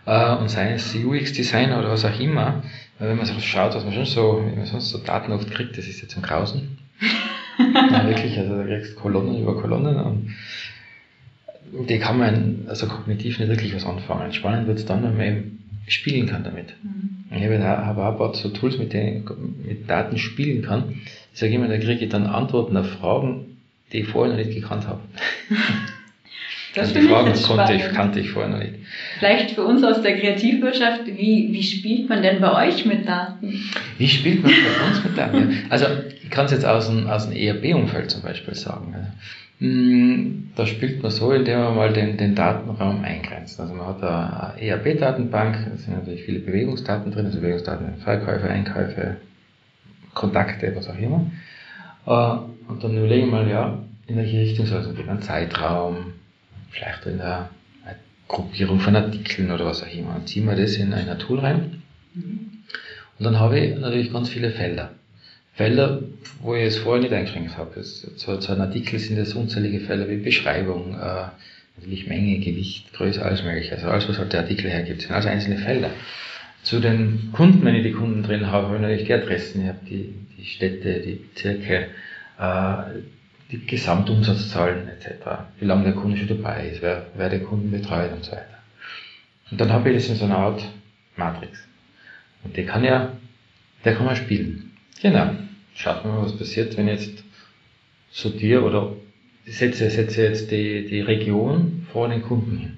äh, 0.06 0.36
und 0.36 0.50
sei 0.50 0.74
es 0.74 0.96
UX-Designer 0.96 1.80
oder 1.80 1.92
was 1.92 2.06
auch 2.06 2.20
immer, 2.20 2.64
wenn 3.00 3.18
man 3.18 3.26
so 3.26 3.40
schaut, 3.40 3.76
was 3.76 3.86
man 3.86 3.94
schon 3.94 4.06
so, 4.06 4.44
wie 4.46 4.56
man 4.56 4.66
sonst 4.66 4.90
so 4.90 4.98
Daten 4.98 5.32
oft 5.32 5.50
kriegt, 5.52 5.78
das 5.78 5.88
ist 5.88 6.02
ja 6.02 6.08
zum 6.08 6.22
Grausen. 6.22 6.78
ja, 7.74 8.08
wirklich, 8.08 8.38
also 8.38 8.58
da 8.58 8.64
kriegst 8.64 8.96
Kolonnen 8.96 9.42
über 9.42 9.60
Kolonnen 9.60 9.98
und 9.98 10.36
die 11.88 12.00
kann 12.00 12.18
man 12.18 12.66
also 12.68 12.88
kognitiv 12.88 13.40
nicht 13.40 13.50
wirklich 13.50 13.76
was 13.76 13.86
anfangen. 13.86 14.34
Spannend 14.34 14.68
wird 14.68 14.80
es 14.80 14.86
dann, 14.86 15.04
wenn 15.04 15.18
man 15.18 15.26
eben 15.26 15.60
spielen 15.88 16.28
kann 16.28 16.44
damit. 16.44 16.74
Mhm. 16.84 17.26
Ich 17.36 17.44
habe, 17.44 17.64
habe 17.64 18.04
auch 18.04 18.12
ein 18.12 18.18
paar 18.18 18.34
so 18.34 18.50
Tools, 18.50 18.78
mit 18.78 18.94
denen 18.94 19.24
ich 19.24 19.68
mit 19.68 19.90
Daten 19.90 20.18
spielen 20.18 20.64
kann. 20.64 21.02
Ich 21.34 21.40
sage 21.40 21.54
immer, 21.54 21.68
da 21.68 21.78
kriege 21.78 22.06
ich 22.06 22.10
dann 22.10 22.26
Antworten 22.26 22.76
auf 22.76 22.90
Fragen, 22.90 23.58
die 23.92 24.00
ich 24.00 24.08
vorher 24.08 24.36
noch 24.36 24.44
nicht 24.44 24.56
gekannt 24.56 24.88
habe. 24.88 25.02
Das 26.76 26.94
die 26.94 27.00
ich 27.00 27.10
Fragen 27.10 27.28
jetzt 27.28 27.48
konnte 27.48 27.74
ich, 27.74 27.90
kannte 27.94 28.20
ich 28.20 28.30
vorher 28.32 28.52
noch 28.52 28.60
nicht. 28.60 28.76
Vielleicht 29.20 29.52
für 29.52 29.64
uns 29.64 29.84
aus 29.84 30.02
der 30.02 30.18
Kreativwirtschaft, 30.18 31.08
wie, 31.08 31.50
wie 31.52 31.64
spielt 31.64 32.10
man 32.10 32.22
denn 32.22 32.40
bei 32.40 32.68
euch 32.68 32.86
mit 32.86 33.08
Daten? 33.08 33.54
Wie 33.98 34.08
spielt 34.08 34.44
man 34.44 34.52
bei 34.52 34.88
uns 34.90 35.04
mit 35.04 35.18
Daten? 35.18 35.58
Also 35.70 35.86
ich 36.24 36.30
kann 36.30 36.46
es 36.46 36.52
jetzt 36.52 36.66
aus 36.66 36.88
dem, 36.88 37.08
aus 37.08 37.28
dem 37.28 37.36
ERP-Umfeld 37.36 38.12
zum 38.12 38.22
Beispiel 38.22 38.54
sagen. 38.54 38.96
Mh, 39.60 40.54
da 40.56 40.66
spielt 40.66 41.02
man 41.02 41.12
so, 41.12 41.32
indem 41.32 41.60
man 41.60 41.76
mal 41.76 41.92
den, 41.92 42.18
den 42.18 42.36
Datenraum 42.36 43.04
eingrenzt. 43.04 43.60
Also 43.60 43.74
man 43.74 43.88
hat 43.88 44.02
da 44.02 44.54
eine 44.56 44.62
ERP-Datenbank, 44.62 45.68
da 45.72 45.78
sind 45.78 45.98
natürlich 45.98 46.24
viele 46.24 46.40
Bewegungsdaten 46.40 47.12
drin, 47.12 47.26
also 47.26 47.40
Bewegungsdaten, 47.40 47.98
Verkäufe, 47.98 48.48
Einkäufe, 48.48 49.18
Kontakte, 50.14 50.72
was 50.76 50.88
auch 50.90 50.98
immer. 50.98 51.30
Äh, 52.06 52.70
Und 52.72 52.84
dann 52.84 52.96
überlegen 52.96 53.28
wir 53.32 53.44
mal, 53.44 53.50
ja, 53.50 53.80
in 54.08 54.16
welche 54.18 54.40
Richtung 54.40 54.66
soll 54.66 54.82
es 54.82 54.96
gehen? 54.96 55.10
Ein 55.10 55.22
Zeitraum, 55.22 56.14
vielleicht 56.72 57.06
in 57.06 57.18
der 57.18 57.50
Gruppierung 58.28 58.80
von 58.80 58.96
Artikeln 58.96 59.52
oder 59.52 59.66
was 59.66 59.84
auch 59.84 59.94
immer. 59.94 60.16
Und 60.16 60.30
ziehen 60.30 60.46
wir 60.46 60.56
das 60.56 60.76
in 60.76 60.94
ein 60.94 61.20
Tool 61.20 61.40
rein. 61.40 61.82
Und 62.14 63.26
dann 63.26 63.40
habe 63.40 63.60
ich 63.60 63.78
natürlich 63.78 64.14
ganz 64.14 64.30
viele 64.30 64.52
Felder. 64.52 64.92
Felder, 65.54 66.02
wo 66.42 66.56
ich 66.56 66.64
es 66.64 66.78
vorher 66.78 67.02
nicht 67.02 67.12
eingeschränkt 67.12 67.58
habe. 67.58 67.82
Zu, 67.82 68.38
zu 68.38 68.52
einem 68.52 68.62
Artikel 68.62 68.98
sind 68.98 69.18
es 69.18 69.34
unzählige 69.34 69.82
Felder 69.82 70.08
wie 70.08 70.18
Beschreibung, 70.18 70.94
äh, 70.94 71.26
natürlich 71.76 72.08
Menge, 72.08 72.40
Gewicht, 72.40 72.94
Größe, 72.94 73.22
alles 73.22 73.44
mögliche. 73.44 73.74
Also 73.74 73.88
alles, 73.90 74.08
was 74.08 74.20
halt 74.20 74.32
der 74.32 74.42
Artikel 74.42 74.70
hergibt, 74.70 75.02
sind 75.02 75.12
also 75.12 75.28
einzelne 75.28 75.58
Felder. 75.58 75.90
Zu 76.64 76.80
den 76.80 77.32
Kunden, 77.34 77.66
wenn 77.66 77.76
ich 77.76 77.84
die 77.84 77.92
Kunden 77.92 78.24
drin 78.24 78.48
habe, 78.48 78.68
habe 78.68 78.76
ich 78.76 78.82
natürlich 78.82 79.08
die 79.08 79.14
Adressen, 79.14 79.62
ich 79.64 79.68
habe 79.68 79.80
die, 79.90 80.14
die 80.38 80.46
Städte, 80.46 81.02
die 81.02 81.16
Bezirke, 81.16 81.88
äh, 82.40 82.84
die 83.52 83.66
Gesamtumsatzzahlen 83.66 84.88
etc. 84.88 85.10
Wie 85.60 85.66
lange 85.66 85.86
der 85.86 85.94
Kunde 85.94 86.18
schon 86.18 86.28
dabei 86.28 86.70
ist, 86.70 86.82
wer, 86.82 87.08
wer 87.16 87.30
den 87.30 87.46
Kunden 87.46 87.72
betreut 87.72 88.12
und 88.14 88.24
so 88.24 88.32
weiter. 88.32 88.60
Und 89.50 89.60
dann 89.60 89.72
habe 89.72 89.90
ich 89.90 89.96
das 89.98 90.10
in 90.10 90.16
so 90.16 90.26
einer 90.26 90.38
Art 90.38 90.64
Matrix. 91.16 91.68
Und 92.44 92.56
die 92.56 92.64
kann 92.64 92.84
ja, 92.84 93.14
der 93.84 93.96
kann 93.96 94.06
man 94.06 94.16
spielen. 94.16 94.72
Genau. 95.02 95.32
Schaut 95.76 96.06
mal, 96.06 96.24
was 96.24 96.38
passiert, 96.38 96.78
wenn 96.78 96.88
jetzt 96.88 97.24
sortiere 98.12 98.64
oder 98.64 98.94
setze, 99.46 99.90
setze 99.90 100.24
jetzt 100.24 100.52
die, 100.52 100.86
die 100.88 101.02
Region 101.02 101.88
vor 101.92 102.10
den 102.10 102.22
Kunden 102.22 102.58
hin. 102.58 102.78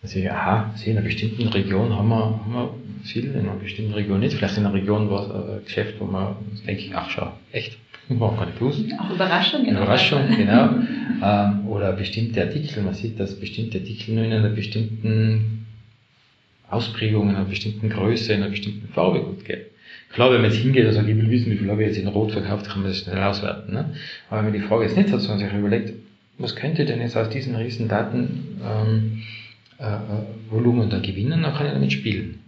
Dann 0.00 0.10
sehe 0.10 0.24
ich, 0.24 0.30
aha, 0.30 0.74
in 0.84 0.96
einer 0.96 1.06
bestimmten 1.06 1.46
Region 1.48 1.94
haben 1.94 2.08
wir, 2.08 2.16
haben 2.16 2.52
wir 2.52 2.74
viel, 3.04 3.26
in 3.26 3.40
einer 3.40 3.54
bestimmten 3.54 3.94
Region 3.94 4.20
nicht. 4.20 4.34
Vielleicht 4.34 4.56
in 4.56 4.66
einer 4.66 4.74
Region 4.74 5.08
war 5.10 5.22
es 5.22 5.30
ein 5.30 5.64
Geschäft, 5.64 6.00
wo 6.00 6.04
man 6.06 6.36
denke 6.66 6.82
ich, 6.82 6.94
ach 6.94 7.10
schau, 7.10 7.32
echt, 7.52 7.78
war 8.08 8.36
gar 8.36 8.46
nicht 8.46 8.58
gewusst. 8.58 8.80
Auch 9.00 9.10
Überraschung. 9.14 9.64
genau. 9.64 9.78
Überraschung, 9.82 10.20
genau. 10.36 10.70
ähm, 11.22 11.66
oder 11.68 11.92
bestimmte 11.92 12.42
Artikel. 12.42 12.82
Man 12.82 12.94
sieht, 12.94 13.18
dass 13.18 13.38
bestimmte 13.38 13.78
Artikel 13.78 14.14
nur 14.14 14.24
in 14.24 14.32
einer 14.32 14.50
bestimmten 14.50 15.66
Ausprägung, 16.70 17.30
in 17.30 17.36
einer 17.36 17.44
bestimmten 17.44 17.88
Größe, 17.90 18.32
in 18.32 18.42
einer 18.42 18.50
bestimmten 18.50 18.88
Farbe 18.92 19.20
gut 19.20 19.44
geht. 19.44 19.66
Klar, 20.12 20.30
wenn 20.32 20.42
man 20.42 20.50
jetzt 20.50 20.60
hingeht 20.60 20.86
und 20.86 20.92
sagt, 20.92 21.08
ich 21.08 21.16
will 21.16 21.30
wissen, 21.30 21.50
wie 21.52 21.56
viel 21.56 21.70
habe 21.70 21.82
ich 21.82 21.88
jetzt 21.88 21.98
in 21.98 22.06
Rot 22.08 22.32
verkauft, 22.32 22.68
kann 22.68 22.82
man 22.82 22.90
das 22.90 22.98
schnell 22.98 23.18
auswerten. 23.22 23.72
Ne? 23.72 23.94
Aber 24.28 24.38
wenn 24.44 24.52
man 24.52 24.60
die 24.60 24.66
Frage 24.66 24.84
jetzt 24.84 24.96
nicht 24.96 25.10
hat, 25.10 25.20
sondern 25.20 25.48
sich 25.48 25.58
überlegt, 25.58 25.94
was 26.38 26.54
könnte 26.56 26.84
denn 26.84 27.00
jetzt 27.00 27.16
aus 27.16 27.28
diesen 27.30 27.54
riesen 27.56 27.88
Daten 27.88 28.58
ähm, 28.62 29.22
äh, 29.78 29.84
äh, 29.84 30.50
Volumen 30.50 30.90
da 30.90 30.98
gewinnen, 30.98 31.42
dann 31.42 31.54
kann 31.54 31.66
ich 31.66 31.72
damit 31.72 31.92
spielen. 31.92 32.40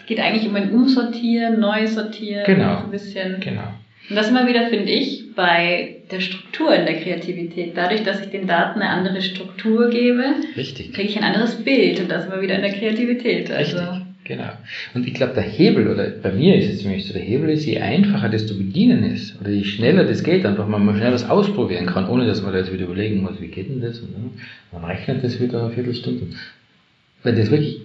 Es 0.00 0.06
geht 0.06 0.20
eigentlich 0.20 0.46
um 0.48 0.54
ein 0.54 0.70
Umsortieren, 0.70 1.60
Neusortieren, 1.60 2.44
Genau. 2.46 2.84
ein 2.84 2.90
bisschen. 2.90 3.40
Genau. 3.40 3.68
Und 4.08 4.16
das 4.16 4.30
immer 4.30 4.46
wieder 4.46 4.68
finde 4.68 4.90
ich 4.90 5.34
bei 5.34 5.96
der 6.10 6.20
Struktur 6.20 6.74
in 6.74 6.86
der 6.86 7.00
Kreativität. 7.00 7.72
Dadurch, 7.76 8.02
dass 8.02 8.20
ich 8.20 8.30
den 8.30 8.46
Daten 8.46 8.80
eine 8.80 8.90
andere 8.90 9.20
Struktur 9.20 9.90
gebe, 9.90 10.24
kriege 10.54 11.08
ich 11.08 11.16
ein 11.16 11.24
anderes 11.24 11.62
Bild 11.62 12.00
und 12.00 12.10
das 12.10 12.26
immer 12.26 12.40
wieder 12.40 12.54
in 12.56 12.62
der 12.62 12.72
Kreativität. 12.72 13.50
Also, 13.50 13.76
Richtig, 13.76 14.02
genau. 14.24 14.50
Und 14.94 15.06
ich 15.06 15.12
glaube, 15.12 15.34
der 15.34 15.42
Hebel, 15.42 15.88
oder 15.88 16.08
bei 16.08 16.32
mir 16.32 16.56
ist 16.56 16.72
es 16.72 16.84
nämlich 16.84 17.06
so, 17.06 17.12
der 17.12 17.22
Hebel 17.22 17.50
ist, 17.50 17.66
je 17.66 17.78
einfacher 17.78 18.30
das 18.30 18.46
zu 18.46 18.56
bedienen 18.56 19.04
ist, 19.04 19.38
oder 19.40 19.50
je 19.50 19.64
schneller 19.64 20.04
das 20.04 20.24
geht, 20.24 20.46
einfach 20.46 20.66
mal, 20.66 20.78
mal 20.78 20.96
schnell 20.96 21.12
was 21.12 21.28
ausprobieren 21.28 21.86
kann, 21.86 22.08
ohne 22.08 22.26
dass 22.26 22.42
man 22.42 22.52
da 22.52 22.58
jetzt 22.58 22.72
wieder 22.72 22.86
überlegen 22.86 23.22
muss, 23.22 23.40
wie 23.40 23.48
geht 23.48 23.68
denn 23.68 23.82
das? 23.82 24.00
Und 24.00 24.14
dann, 24.14 24.30
man 24.72 24.90
rechnet 24.90 25.22
das 25.22 25.38
wieder 25.38 25.64
eine 25.64 25.74
Viertelstunde. 25.74 26.28
Wenn 27.22 27.36
das 27.36 27.50
wirklich 27.50 27.82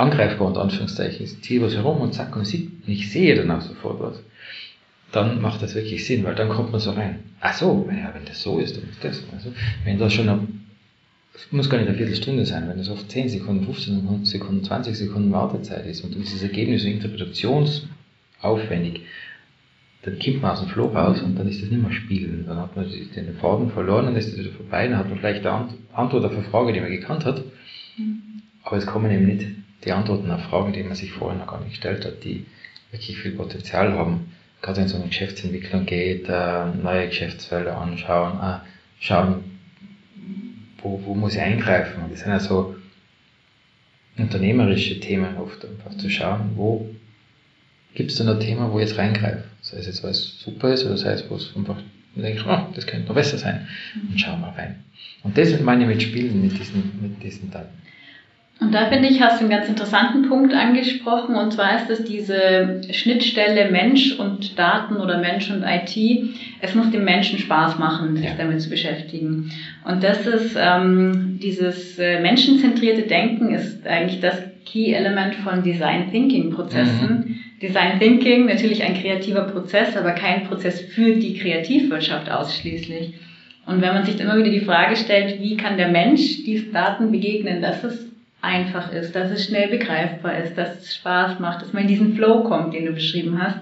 angreifbar 0.00 0.48
unter 0.48 0.62
Anführungszeichen 0.62 1.24
ist, 1.24 1.44
ziehe 1.44 1.60
was 1.62 1.74
herum 1.74 2.00
und 2.00 2.14
zack 2.14 2.34
und 2.36 2.44
sieht, 2.46 2.70
und 2.86 2.92
ich 2.92 3.10
sehe 3.10 3.34
dann 3.34 3.50
auch 3.50 3.60
sofort 3.60 4.00
was, 4.00 4.22
dann 5.12 5.40
macht 5.40 5.62
das 5.62 5.74
wirklich 5.74 6.04
Sinn, 6.06 6.24
weil 6.24 6.34
dann 6.34 6.48
kommt 6.48 6.72
man 6.72 6.80
so 6.80 6.90
rein. 6.92 7.20
Ach 7.40 7.54
so, 7.54 7.88
ja, 7.90 8.12
wenn 8.14 8.24
das 8.24 8.42
so 8.42 8.58
ist, 8.58 8.76
dann 8.76 8.88
ist 8.88 9.02
das. 9.04 9.22
Also, 9.32 9.52
wenn 9.84 9.98
da 9.98 10.08
schon 10.10 10.28
ein 10.28 10.56
es 11.32 11.50
muss 11.52 11.70
gar 11.70 11.78
nicht 11.78 11.88
eine 11.88 11.96
Viertelstunde 11.96 12.44
sein, 12.44 12.68
wenn 12.68 12.78
es 12.78 12.90
oft 12.90 13.10
10 13.10 13.28
Sekunden, 13.28 13.64
15 13.64 14.24
Sekunden, 14.26 14.64
20 14.64 14.96
Sekunden 14.96 15.32
Wartezeit 15.32 15.86
ist 15.86 16.02
und 16.04 16.14
dieses 16.14 16.42
Ergebnis 16.42 16.82
so 16.82 16.88
interpretationsaufwendig, 16.88 19.00
dann 20.02 20.18
kommt 20.18 20.42
man 20.42 20.50
aus 20.50 20.60
dem 20.60 20.68
Flow 20.68 20.86
raus 20.86 21.22
und 21.22 21.38
dann 21.38 21.48
ist 21.48 21.62
das 21.62 21.70
nicht 21.70 21.82
mehr 21.82 21.92
Spielen. 21.92 22.44
Dann 22.46 22.58
hat 22.58 22.76
man 22.76 22.86
den 22.90 23.34
Faden 23.40 23.70
verloren, 23.70 24.06
dann 24.06 24.16
ist 24.16 24.28
es 24.28 24.38
wieder 24.38 24.50
vorbei, 24.50 24.88
dann 24.88 24.98
hat 24.98 25.08
man 25.08 25.18
vielleicht 25.18 25.46
eine 25.46 25.56
Ant- 25.56 25.74
Antwort 25.94 26.24
auf 26.24 26.32
eine 26.32 26.42
Frage, 26.44 26.72
die 26.72 26.80
man 26.80 26.90
gekannt 26.90 27.24
hat, 27.24 27.42
aber 28.64 28.76
es 28.76 28.86
kommen 28.86 29.10
eben 29.10 29.26
nicht 29.26 29.46
die 29.84 29.92
Antworten 29.92 30.30
auf 30.30 30.42
Fragen, 30.42 30.72
die 30.72 30.82
man 30.82 30.94
sich 30.94 31.12
vorher 31.12 31.38
noch 31.38 31.46
gar 31.46 31.60
nicht 31.60 31.70
gestellt 31.70 32.04
hat, 32.04 32.24
die 32.24 32.46
wirklich 32.90 33.18
viel 33.18 33.32
Potenzial 33.32 33.92
haben. 33.92 34.32
Gerade 34.60 34.78
wenn 34.78 34.86
es 34.86 34.92
um 34.92 35.08
Geschäftsentwicklung 35.08 35.86
geht, 35.86 36.28
äh, 36.28 36.66
neue 36.82 37.08
Geschäftsfelder 37.08 37.78
anschauen, 37.78 38.38
äh, 38.40 38.58
schauen, 38.98 39.44
wo, 40.82 41.00
wo 41.04 41.14
muss 41.14 41.34
ich 41.34 41.40
eingreifen? 41.40 42.04
Das 42.10 42.20
sind 42.20 42.30
ja 42.30 42.40
so 42.40 42.76
unternehmerische 44.18 45.00
Themen 45.00 45.36
oft, 45.38 45.64
einfach 45.64 45.96
zu 45.96 46.10
schauen, 46.10 46.52
wo 46.56 46.88
gibt 47.94 48.10
es 48.10 48.18
denn 48.18 48.28
ein 48.28 48.40
Thema, 48.40 48.70
wo 48.70 48.78
ich 48.78 48.88
jetzt 48.88 48.98
reingreife? 48.98 49.44
Sei 49.62 49.78
es 49.78 49.86
jetzt, 49.86 50.02
weil 50.02 50.10
es 50.10 50.40
super 50.40 50.72
ist, 50.72 50.84
oder 50.84 50.96
sei 50.96 51.12
es, 51.12 51.30
wo 51.30 51.36
es 51.36 51.54
einfach, 51.56 51.76
denke, 52.14 52.44
oh, 52.46 52.72
das 52.74 52.86
könnte 52.86 53.08
noch 53.08 53.14
besser 53.14 53.38
sein. 53.38 53.66
Und 54.10 54.20
schauen 54.20 54.40
wir 54.40 54.48
rein. 54.48 54.84
Und 55.22 55.36
das 55.36 55.58
meine 55.60 55.82
ich 55.84 55.88
mit 55.88 56.02
Spielen, 56.02 56.42
mit 56.42 56.58
diesen, 56.58 56.98
mit 57.00 57.22
diesen 57.22 57.50
Daten. 57.50 57.80
Und 58.60 58.74
da 58.74 58.86
finde 58.86 59.08
ich, 59.08 59.22
hast 59.22 59.40
du 59.40 59.44
einen 59.46 59.50
ganz 59.50 59.68
interessanten 59.68 60.28
Punkt 60.28 60.54
angesprochen, 60.54 61.34
und 61.34 61.52
zwar 61.52 61.76
ist 61.76 61.88
es 61.88 62.04
diese 62.04 62.82
Schnittstelle 62.90 63.70
Mensch 63.70 64.12
und 64.18 64.58
Daten 64.58 64.96
oder 64.96 65.18
Mensch 65.18 65.50
und 65.50 65.62
IT. 65.62 65.96
Es 66.60 66.74
muss 66.74 66.90
dem 66.90 67.04
Menschen 67.04 67.38
Spaß 67.38 67.78
machen, 67.78 68.16
sich 68.16 68.26
Ja. 68.26 68.34
damit 68.36 68.60
zu 68.60 68.68
beschäftigen. 68.68 69.50
Und 69.82 70.02
das 70.02 70.26
ist 70.26 70.56
ähm, 70.60 71.38
dieses 71.42 71.98
äh, 71.98 72.20
menschenzentrierte 72.20 73.04
Denken 73.04 73.54
ist 73.54 73.86
eigentlich 73.86 74.20
das 74.20 74.42
Key-Element 74.66 75.36
von 75.36 75.62
Design 75.62 76.10
Thinking 76.10 76.50
Prozessen. 76.50 77.38
Design 77.62 77.98
Thinking 77.98 78.44
natürlich 78.46 78.82
ein 78.82 78.94
kreativer 78.94 79.42
Prozess, 79.42 79.96
aber 79.96 80.12
kein 80.12 80.44
Prozess 80.44 80.80
für 80.80 81.12
die 81.12 81.32
Kreativwirtschaft 81.32 82.30
ausschließlich. 82.30 83.10
Und 83.66 83.80
wenn 83.80 83.92
man 83.94 84.04
sich 84.04 84.16
dann 84.16 84.26
immer 84.26 84.36
wieder 84.36 84.50
die 84.50 84.60
Frage 84.60 84.96
stellt, 84.96 85.38
wie 85.38 85.56
kann 85.56 85.76
der 85.76 85.88
Mensch 85.88 86.42
diesen 86.44 86.72
Daten 86.72 87.10
begegnen, 87.10 87.60
dass 87.60 87.82
es 87.84 88.09
einfach 88.42 88.92
ist, 88.92 89.14
dass 89.14 89.30
es 89.30 89.44
schnell 89.46 89.68
begreifbar 89.68 90.38
ist, 90.38 90.56
dass 90.56 90.78
es 90.80 90.94
Spaß 90.96 91.38
macht, 91.40 91.62
dass 91.62 91.72
man 91.72 91.82
in 91.82 91.88
diesen 91.88 92.14
Flow 92.14 92.42
kommt, 92.44 92.74
den 92.74 92.86
du 92.86 92.92
beschrieben 92.92 93.38
hast. 93.42 93.58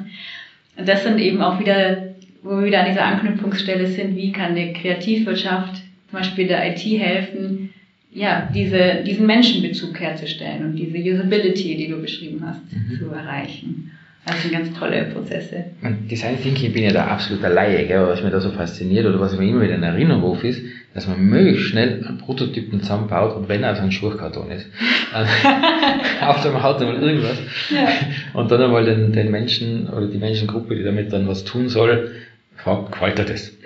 Und 0.77 0.89
das 0.89 1.03
sind 1.03 1.19
eben 1.19 1.41
auch 1.43 1.59
wieder, 1.59 2.09
wo 2.43 2.59
wir 2.59 2.67
wieder 2.67 2.81
an 2.81 2.87
dieser 2.91 3.05
Anknüpfungsstelle 3.05 3.87
sind, 3.89 4.15
wie 4.17 4.31
kann 4.33 4.53
eine 4.53 4.73
Kreativwirtschaft, 4.73 5.77
zum 6.11 6.19
Beispiel 6.19 6.47
der 6.47 6.67
IT 6.73 6.79
helfen, 6.79 7.71
ja, 8.13 8.49
diese, 8.55 9.03
diesen 9.07 9.27
Menschenbezug 9.27 9.99
herzustellen 10.01 10.65
und 10.65 10.77
diese 10.77 10.97
Usability, 10.97 11.77
die 11.77 11.89
du 11.89 12.01
beschrieben 12.01 12.43
hast, 12.47 12.61
Mhm. 12.73 12.99
zu 12.99 13.11
erreichen. 13.13 13.91
Das 14.25 14.43
sind 14.43 14.53
ganz 14.53 14.79
tolle 14.79 15.05
Prozesse. 15.05 15.65
Mein 15.81 16.07
Design 16.09 16.37
Thinking 16.43 16.73
bin 16.73 16.85
ja 16.85 16.93
da 16.93 17.07
absoluter 17.07 17.49
Laie, 17.49 17.87
gell? 17.87 18.07
was 18.07 18.23
mich 18.23 18.31
da 18.31 18.41
so 18.41 18.51
fasziniert 18.51 19.07
oder 19.07 19.19
was 19.21 19.37
mir 19.39 19.47
immer 19.49 19.63
wieder 19.63 19.75
in 19.75 19.83
Erinnerung 19.83 20.23
ruft, 20.23 20.45
ist, 20.45 20.63
dass 20.95 21.07
man 21.07 21.21
möglichst 21.21 21.69
schnell 21.69 22.05
einen 22.07 22.19
Prototypen 22.19 22.81
zusammenbaut 22.81 23.37
und 23.37 23.49
wenn 23.49 23.63
er 23.63 23.73
aus 23.73 23.79
einem 23.79 23.91
Schuhkarton 23.91 24.51
ist. 24.51 24.67
Auf 26.21 26.43
dem 26.43 26.63
Haut 26.63 26.81
einmal 26.81 27.03
irgendwas. 27.03 27.39
Ja. 27.71 27.89
Und 28.35 28.51
dann 28.51 28.63
einmal 28.63 28.85
den, 28.85 29.13
den 29.13 29.31
Menschen 29.31 29.89
oder 29.89 30.07
die 30.07 30.19
Menschengruppe, 30.19 30.75
die 30.75 30.83
damit 30.83 31.13
dann 31.13 31.29
was 31.29 31.45
tun 31.45 31.69
soll, 31.69 32.13
fragt, 32.57 32.93
gefällt 32.93 33.19
dir 33.19 33.25
das? 33.25 33.53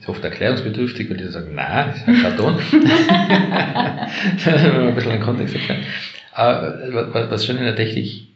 Ist 0.00 0.08
oft 0.08 0.22
erklärungsbedürftig, 0.22 1.10
weil 1.10 1.16
die 1.16 1.26
sagen, 1.26 1.54
nein, 1.54 1.92
ist 1.94 2.06
ein 2.06 2.22
Karton. 2.22 2.54
Ein 2.70 4.94
bisschen 4.94 5.12
den 5.12 5.20
Kontext 5.20 5.54
erklärt. 5.54 5.80
Aber 6.32 7.12
was 7.12 7.30
was 7.30 7.46
schon 7.46 7.56
in 7.56 7.64
der 7.64 7.74
Technik 7.74 8.27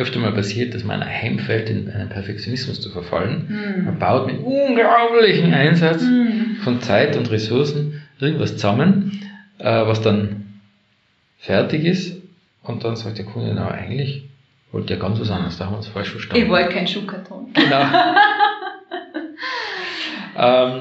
öfter 0.00 0.18
mal 0.20 0.32
passiert, 0.32 0.74
dass 0.74 0.84
man 0.84 1.04
heimfällt, 1.04 1.68
in 1.70 1.90
einen 1.90 2.08
Perfektionismus 2.08 2.80
zu 2.80 2.90
verfallen. 2.90 3.82
Man 3.84 3.98
baut 3.98 4.26
mit 4.26 4.38
unglaublichem 4.42 5.52
Einsatz 5.52 6.02
Hm. 6.02 6.56
von 6.62 6.80
Zeit 6.80 7.16
und 7.16 7.30
Ressourcen 7.30 8.00
irgendwas 8.20 8.52
zusammen, 8.54 9.20
äh, 9.58 9.64
was 9.86 10.00
dann 10.02 10.44
fertig 11.38 11.84
ist 11.84 12.16
und 12.62 12.84
dann 12.84 12.96
sagt 12.96 13.18
der 13.18 13.24
Kunde, 13.24 13.52
na 13.54 13.68
eigentlich 13.70 14.24
wollte 14.72 14.94
ja 14.94 15.00
ganz 15.00 15.18
was 15.20 15.30
anderes, 15.30 15.56
da 15.56 15.64
haben 15.66 15.72
wir 15.74 15.78
uns 15.78 15.88
falsch 15.88 16.10
verstanden. 16.10 16.44
Ich 16.44 16.50
wollte 16.50 16.68
keinen 16.70 16.86
Schuhkarton. 16.88 17.52
Genau. 17.54 17.82
ähm, 20.38 20.80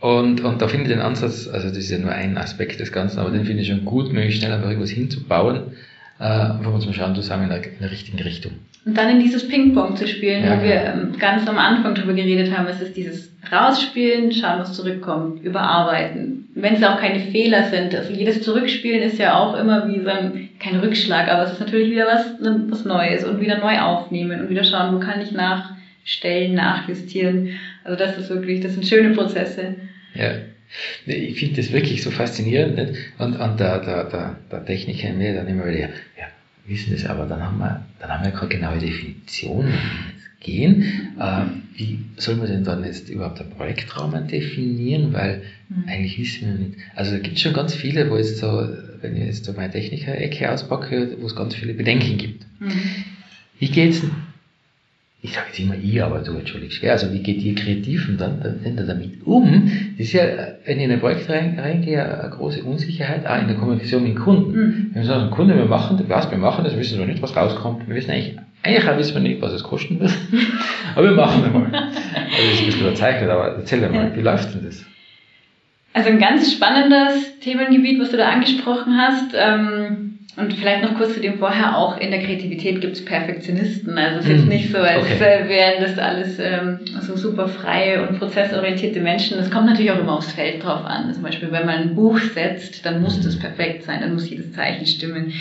Und, 0.00 0.40
und 0.40 0.60
da 0.60 0.66
finde 0.66 0.84
ich 0.86 0.90
den 0.90 1.00
Ansatz, 1.00 1.46
also 1.46 1.68
das 1.68 1.76
ist 1.78 1.90
ja 1.90 1.98
nur 1.98 2.10
ein 2.10 2.36
Aspekt 2.36 2.80
des 2.80 2.90
Ganzen, 2.90 3.20
aber 3.20 3.30
den 3.30 3.44
finde 3.44 3.62
ich 3.62 3.68
schon 3.68 3.84
gut, 3.84 4.12
möglichst 4.12 4.40
schnell 4.40 4.52
einfach 4.52 4.68
irgendwas 4.68 4.90
hinzubauen, 4.90 5.74
wir 6.22 6.70
mal 6.70 6.92
schauen, 6.92 7.14
du 7.14 7.20
sagen 7.20 7.44
in 7.44 7.48
der, 7.48 7.64
in 7.64 7.78
der 7.80 7.90
richtigen 7.90 8.18
Richtung. 8.18 8.52
Und 8.84 8.96
dann 8.96 9.10
in 9.10 9.20
dieses 9.20 9.46
Ping-Pong 9.46 9.96
zu 9.96 10.06
spielen, 10.06 10.44
Ja, 10.44 10.58
wo 10.58 10.62
wir 10.62 10.76
genau. 10.76 10.92
ähm, 10.92 11.18
ganz 11.18 11.48
am 11.48 11.58
Anfang 11.58 11.94
drüber 11.94 12.14
geredet 12.14 12.56
haben, 12.56 12.66
es 12.66 12.80
ist 12.80 12.96
dieses 12.96 13.30
Rausspielen, 13.50 14.32
schauen, 14.32 14.60
was 14.60 14.72
zurückkommt, 14.72 15.42
überarbeiten. 15.42 16.48
Wenn 16.54 16.74
es 16.74 16.82
auch 16.82 16.98
keine 16.98 17.20
Fehler 17.20 17.64
sind, 17.70 17.94
also 17.94 18.12
jedes 18.12 18.42
Zurückspielen 18.42 19.02
ist 19.02 19.18
ja 19.18 19.36
auch 19.36 19.56
immer 19.58 19.88
wie 19.88 20.00
so 20.00 20.08
ein, 20.08 20.48
kein 20.58 20.76
Rückschlag, 20.80 21.28
aber 21.28 21.44
es 21.44 21.52
ist 21.52 21.60
natürlich 21.60 21.90
wieder 21.90 22.06
was, 22.06 22.26
was 22.70 22.84
Neues 22.84 23.24
und 23.24 23.40
wieder 23.40 23.58
neu 23.58 23.78
aufnehmen 23.80 24.40
und 24.40 24.50
wieder 24.50 24.64
schauen, 24.64 24.94
wo 24.94 24.98
kann 25.00 25.20
ich 25.20 25.32
nachstellen, 25.32 26.54
nachjustieren. 26.54 27.50
Also 27.84 27.96
das 27.96 28.18
ist 28.18 28.30
wirklich, 28.30 28.60
das 28.60 28.74
sind 28.74 28.86
schöne 28.86 29.10
Prozesse. 29.10 29.76
Ja. 30.14 30.32
Ich 31.06 31.38
finde 31.38 31.56
das 31.56 31.72
wirklich 31.72 32.02
so 32.02 32.10
faszinierend. 32.10 32.76
Nicht? 32.76 32.94
Und, 33.18 33.36
und 33.36 33.60
der, 33.60 33.78
der, 33.80 34.04
der, 34.04 34.36
der 34.50 34.64
Techniker 34.64 35.08
in 35.08 35.18
mir 35.18 35.34
dann 35.34 35.46
immer 35.48 35.66
wieder, 35.66 35.88
ja, 36.18 36.26
wissen 36.66 36.92
das, 36.92 37.04
aber 37.06 37.26
dann 37.26 37.42
haben 37.42 37.58
wir, 37.58 37.84
dann 38.00 38.10
haben 38.10 38.24
wir 38.24 38.32
keine 38.32 38.48
genaue 38.48 38.78
Definition, 38.78 39.66
wie 39.66 39.70
wir 39.70 40.12
jetzt 40.14 40.40
gehen. 40.40 41.16
Äh, 41.18 41.44
wie 41.76 41.98
soll 42.16 42.36
man 42.36 42.46
denn 42.46 42.64
dann 42.64 42.84
jetzt 42.84 43.08
überhaupt 43.08 43.40
einen 43.40 43.50
Projektrahmen 43.50 44.28
definieren? 44.28 45.12
Weil 45.12 45.42
Mhm. 45.68 45.88
eigentlich 45.88 46.18
wissen 46.18 46.48
wir 46.48 46.66
nicht. 46.66 46.78
Also 46.94 47.12
da 47.12 47.18
gibt 47.18 47.36
es 47.36 47.42
schon 47.42 47.54
ganz 47.54 47.74
viele, 47.74 48.10
wo 48.10 48.16
jetzt 48.16 48.38
so, 48.38 48.68
wenn 49.00 49.16
ich 49.16 49.24
jetzt 49.24 49.44
so 49.44 49.52
meine 49.54 49.72
Techniker-Ecke 49.72 50.50
auspacke, 50.52 51.16
wo 51.20 51.26
es 51.26 51.34
ganz 51.34 51.54
viele 51.54 51.74
Bedenken 51.74 52.18
gibt. 52.18 52.46
Mhm. 52.60 52.72
Wie 53.58 53.68
geht's 53.68 54.00
denn? 54.02 54.10
Ich 55.24 55.34
sage 55.34 55.46
jetzt 55.48 55.60
immer 55.60 55.76
ihr, 55.76 56.04
aber 56.04 56.18
du 56.18 56.32
entschuldigst, 56.36 56.80
gell? 56.80 56.90
also 56.90 57.12
wie 57.12 57.20
geht 57.20 57.40
ihr 57.42 57.54
Kreativen 57.54 58.18
dann, 58.18 58.40
dann, 58.40 58.76
dann 58.76 58.88
damit 58.88 59.24
um? 59.24 59.70
Das 59.96 60.06
ist 60.08 60.12
ja, 60.14 60.22
wenn 60.66 60.78
ich 60.78 60.84
in 60.84 60.90
ein 60.90 60.98
Projekt 60.98 61.30
rein- 61.30 61.56
reingehe, 61.56 62.02
eine 62.20 62.28
große 62.30 62.64
Unsicherheit, 62.64 63.24
auch 63.24 63.40
in 63.40 63.46
der 63.46 63.56
Kommunikation 63.56 64.02
mit 64.02 64.14
dem 64.16 64.18
Kunden. 64.18 64.50
Mhm. 64.52 64.90
Wenn 64.92 65.02
wir 65.02 65.04
sagen, 65.04 65.30
Kunde, 65.30 65.56
wir 65.56 65.66
machen, 65.66 66.02
was 66.08 66.28
wir 66.28 66.38
machen, 66.38 66.64
das 66.64 66.76
wissen 66.76 66.98
wir 66.98 67.06
nicht, 67.06 67.22
was 67.22 67.36
rauskommt. 67.36 67.86
Wir 67.86 67.94
wissen 67.94 68.10
eigentlich, 68.10 68.36
eigentlich 68.64 68.88
auch 68.88 68.98
wissen 68.98 69.14
wir 69.14 69.20
nicht, 69.22 69.40
was 69.40 69.52
es 69.52 69.62
kosten 69.62 70.00
wird. 70.00 70.10
aber 70.96 71.04
wir 71.04 71.14
machen 71.16 71.44
einmal. 71.44 71.66
Also 72.34 72.44
das 72.48 72.54
ist 72.54 72.60
ein 72.60 72.66
bisschen 72.66 72.80
überzeichnet, 72.80 73.30
aber 73.30 73.56
erzähl 73.58 73.80
dir 73.80 73.90
mal, 73.90 74.16
wie 74.16 74.22
läuft 74.22 74.54
denn 74.54 74.64
das? 74.64 74.84
Also 75.92 76.08
ein 76.08 76.18
ganz 76.18 76.50
spannendes 76.52 77.38
Themengebiet, 77.40 78.00
was 78.00 78.10
du 78.10 78.16
da 78.16 78.30
angesprochen 78.30 78.96
hast. 78.96 79.34
Ähm, 79.34 80.11
und 80.36 80.54
vielleicht 80.54 80.82
noch 80.82 80.94
kurz 80.94 81.14
zu 81.14 81.20
dem 81.20 81.38
vorher, 81.38 81.76
auch 81.76 81.96
in 81.98 82.10
der 82.10 82.20
Kreativität 82.20 82.80
gibt 82.80 82.94
es 82.94 83.04
Perfektionisten. 83.04 83.98
Also 83.98 84.18
es 84.18 84.24
ist 84.24 84.30
jetzt 84.30 84.42
Mhm. 84.44 84.48
nicht 84.48 84.72
so, 84.72 84.78
als 84.78 85.04
Okay. 85.04 85.22
äh, 85.22 85.48
wären 85.48 85.80
das 85.82 85.98
alles 85.98 86.38
ähm, 86.38 86.86
so 87.00 87.16
super 87.16 87.48
freie 87.48 88.02
und 88.02 88.18
prozessorientierte 88.18 89.00
Menschen. 89.00 89.38
Es 89.38 89.50
kommt 89.50 89.66
natürlich 89.66 89.90
auch 89.90 89.98
immer 89.98 90.14
aufs 90.14 90.32
Feld 90.32 90.62
drauf 90.64 90.84
an. 90.84 91.12
Zum 91.12 91.22
Beispiel, 91.22 91.52
wenn 91.52 91.66
man 91.66 91.78
ein 91.80 91.94
Buch 91.94 92.18
setzt, 92.18 92.84
dann 92.86 93.00
muss 93.02 93.20
das 93.20 93.38
perfekt 93.38 93.84
sein, 93.84 94.00
dann 94.00 94.14
muss 94.14 94.28
jedes 94.30 94.52
Zeichen 94.52 94.86
stimmen. 94.86 95.32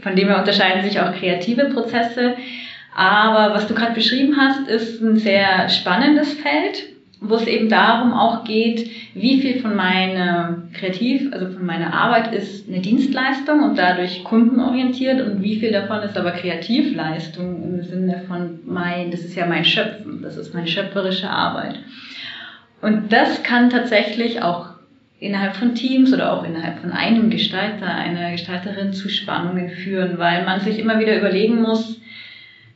Von 0.00 0.14
dem 0.16 0.28
her 0.28 0.38
unterscheiden 0.38 0.84
sich 0.84 1.00
auch 1.00 1.12
kreative 1.12 1.64
Prozesse. 1.66 2.36
Aber 2.94 3.52
was 3.52 3.66
du 3.66 3.74
gerade 3.74 3.94
beschrieben 3.94 4.36
hast, 4.36 4.68
ist 4.68 5.00
ein 5.00 5.16
sehr 5.16 5.68
spannendes 5.68 6.32
Feld, 6.34 6.84
wo 7.20 7.36
es 7.36 7.46
eben 7.46 7.68
darum 7.68 8.12
auch 8.12 8.44
geht, 8.44 8.90
wie 9.14 9.40
viel 9.40 9.60
von 9.60 9.76
meiner 9.76 10.62
Kreativ, 10.72 11.32
also 11.32 11.50
von 11.50 11.64
meiner 11.64 11.92
Arbeit 11.92 12.32
ist 12.34 12.68
eine 12.68 12.80
Dienstleistung 12.80 13.62
und 13.62 13.78
dadurch 13.78 14.24
kundenorientiert 14.24 15.20
und 15.20 15.42
wie 15.42 15.58
viel 15.58 15.72
davon 15.72 16.02
ist 16.02 16.16
aber 16.16 16.32
Kreativleistung 16.32 17.62
im 17.62 17.82
Sinne 17.82 18.22
von 18.26 18.58
mein, 18.64 19.10
das 19.10 19.20
ist 19.20 19.36
ja 19.36 19.46
mein 19.46 19.64
Schöpfen, 19.64 20.20
das 20.22 20.36
ist 20.36 20.54
meine 20.54 20.68
schöpferische 20.68 21.30
Arbeit. 21.30 21.80
Und 22.82 23.12
das 23.12 23.42
kann 23.42 23.70
tatsächlich 23.70 24.42
auch 24.42 24.74
innerhalb 25.18 25.56
von 25.56 25.74
Teams 25.74 26.12
oder 26.12 26.32
auch 26.32 26.44
innerhalb 26.44 26.80
von 26.80 26.90
einem 26.90 27.30
Gestalter, 27.30 27.86
einer 27.86 28.32
Gestalterin 28.32 28.92
zu 28.92 29.08
Spannungen 29.08 29.70
führen, 29.70 30.18
weil 30.18 30.44
man 30.44 30.60
sich 30.60 30.78
immer 30.78 30.98
wieder 31.00 31.16
überlegen 31.16 31.62
muss, 31.62 31.98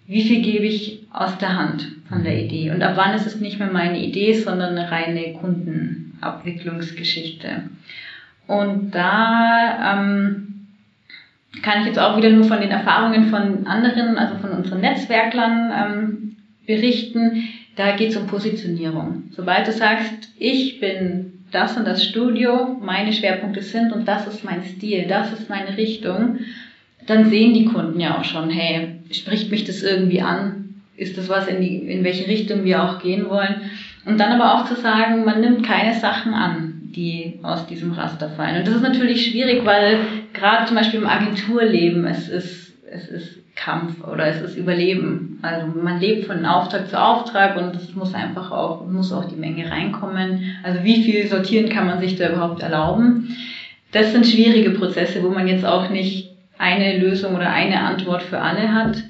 wie 0.09 0.23
viel 0.23 0.43
gebe 0.43 0.65
ich 0.65 1.07
aus 1.13 1.39
der 1.39 1.57
Hand 1.57 1.87
von 2.09 2.25
der 2.25 2.43
Idee 2.43 2.71
und 2.71 2.83
ab 2.83 2.95
wann 2.97 3.15
ist 3.15 3.27
es 3.27 3.39
nicht 3.41 3.59
mehr 3.59 3.71
meine 3.71 3.99
Idee, 3.99 4.33
sondern 4.33 4.71
eine 4.77 4.91
reine 4.91 5.35
Kundenabwicklungsgeschichte. 5.35 7.65
Und 8.47 8.93
da 8.93 9.93
ähm, 9.93 10.69
kann 11.63 11.81
ich 11.81 11.87
jetzt 11.87 11.99
auch 11.99 12.17
wieder 12.17 12.31
nur 12.31 12.45
von 12.45 12.63
den 12.63 12.71
Erfahrungen 12.71 13.29
von 13.29 13.67
anderen, 13.67 14.17
also 14.17 14.37
von 14.37 14.49
unseren 14.51 14.81
Netzwerklern 14.81 15.73
ähm, 15.77 16.37
berichten. 16.67 17.51
Da 17.77 17.95
geht 17.95 18.09
es 18.09 18.17
um 18.17 18.27
Positionierung. 18.27 19.25
Sobald 19.33 19.69
du 19.69 19.73
sagst, 19.73 20.33
ich 20.39 20.81
bin 20.81 21.45
das 21.51 21.77
und 21.77 21.87
das 21.87 22.03
Studio, 22.03 22.79
meine 22.81 23.13
Schwerpunkte 23.13 23.61
sind 23.61 23.93
und 23.93 24.09
das 24.09 24.27
ist 24.27 24.43
mein 24.43 24.65
Stil, 24.65 25.07
das 25.07 25.35
ist 25.35 25.51
meine 25.51 25.77
Richtung, 25.77 26.39
dann 27.07 27.29
sehen 27.29 27.53
die 27.53 27.67
Kunden 27.67 28.01
ja 28.01 28.19
auch 28.19 28.25
schon, 28.25 28.49
hey, 28.51 28.98
spricht 29.11 29.51
mich 29.51 29.65
das 29.65 29.83
irgendwie 29.83 30.21
an? 30.21 30.83
Ist 30.97 31.17
das 31.17 31.29
was, 31.29 31.47
in, 31.47 31.61
die, 31.61 31.77
in 31.77 32.05
welche 32.05 32.27
Richtung 32.27 32.65
wir 32.65 32.83
auch 32.83 33.01
gehen 33.01 33.29
wollen? 33.29 33.71
Und 34.05 34.19
dann 34.19 34.33
aber 34.33 34.55
auch 34.55 34.67
zu 34.67 34.75
sagen, 34.75 35.25
man 35.25 35.41
nimmt 35.41 35.65
keine 35.65 35.95
Sachen 35.95 36.33
an, 36.35 36.91
die 36.95 37.39
aus 37.43 37.67
diesem 37.67 37.93
Raster 37.93 38.31
fallen. 38.31 38.59
Und 38.59 38.67
das 38.67 38.77
ist 38.77 38.83
natürlich 38.83 39.27
schwierig, 39.27 39.65
weil 39.65 39.99
gerade 40.33 40.67
zum 40.67 40.77
Beispiel 40.77 41.01
im 41.01 41.07
Agenturleben, 41.07 42.05
es 42.05 42.29
ist, 42.29 42.73
es 42.91 43.09
ist 43.09 43.39
Kampf 43.55 44.05
oder 44.05 44.27
es 44.27 44.41
ist 44.41 44.57
Überleben. 44.57 45.39
Also 45.43 45.67
man 45.67 46.01
lebt 46.01 46.27
von 46.27 46.47
Auftrag 46.47 46.89
zu 46.89 47.01
Auftrag 47.01 47.57
und 47.57 47.75
es 47.77 47.95
muss 47.95 48.15
einfach 48.15 48.51
auch, 48.51 48.87
muss 48.87 49.13
auch 49.13 49.27
die 49.27 49.37
Menge 49.37 49.71
reinkommen. 49.71 50.55
Also 50.63 50.85
wie 50.85 51.03
viel 51.03 51.27
sortieren 51.27 51.69
kann 51.69 51.87
man 51.87 52.01
sich 52.01 52.17
da 52.17 52.31
überhaupt 52.31 52.63
erlauben? 52.63 53.37
Das 53.93 54.13
sind 54.13 54.27
schwierige 54.27 54.71
Prozesse, 54.71 55.23
wo 55.23 55.31
man 55.31 55.49
jetzt 55.49 55.65
auch 55.65 55.91
nicht 55.91 56.28
eine 56.59 56.99
Lösung 56.99 57.35
oder 57.35 57.53
eine 57.53 57.81
Antwort 57.81 58.23
für 58.23 58.41
alle 58.41 58.73
hat, 58.73 59.05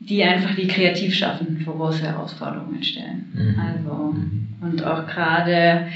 die 0.00 0.22
einfach 0.22 0.54
die 0.54 0.66
Kreativschaffenden 0.66 1.60
vor 1.60 1.76
große 1.76 2.06
Herausforderungen 2.06 2.82
stellen. 2.82 3.26
Mhm. 3.34 3.60
Also, 3.60 4.14
und 4.60 4.84
auch 4.84 5.06
gerade, 5.06 5.88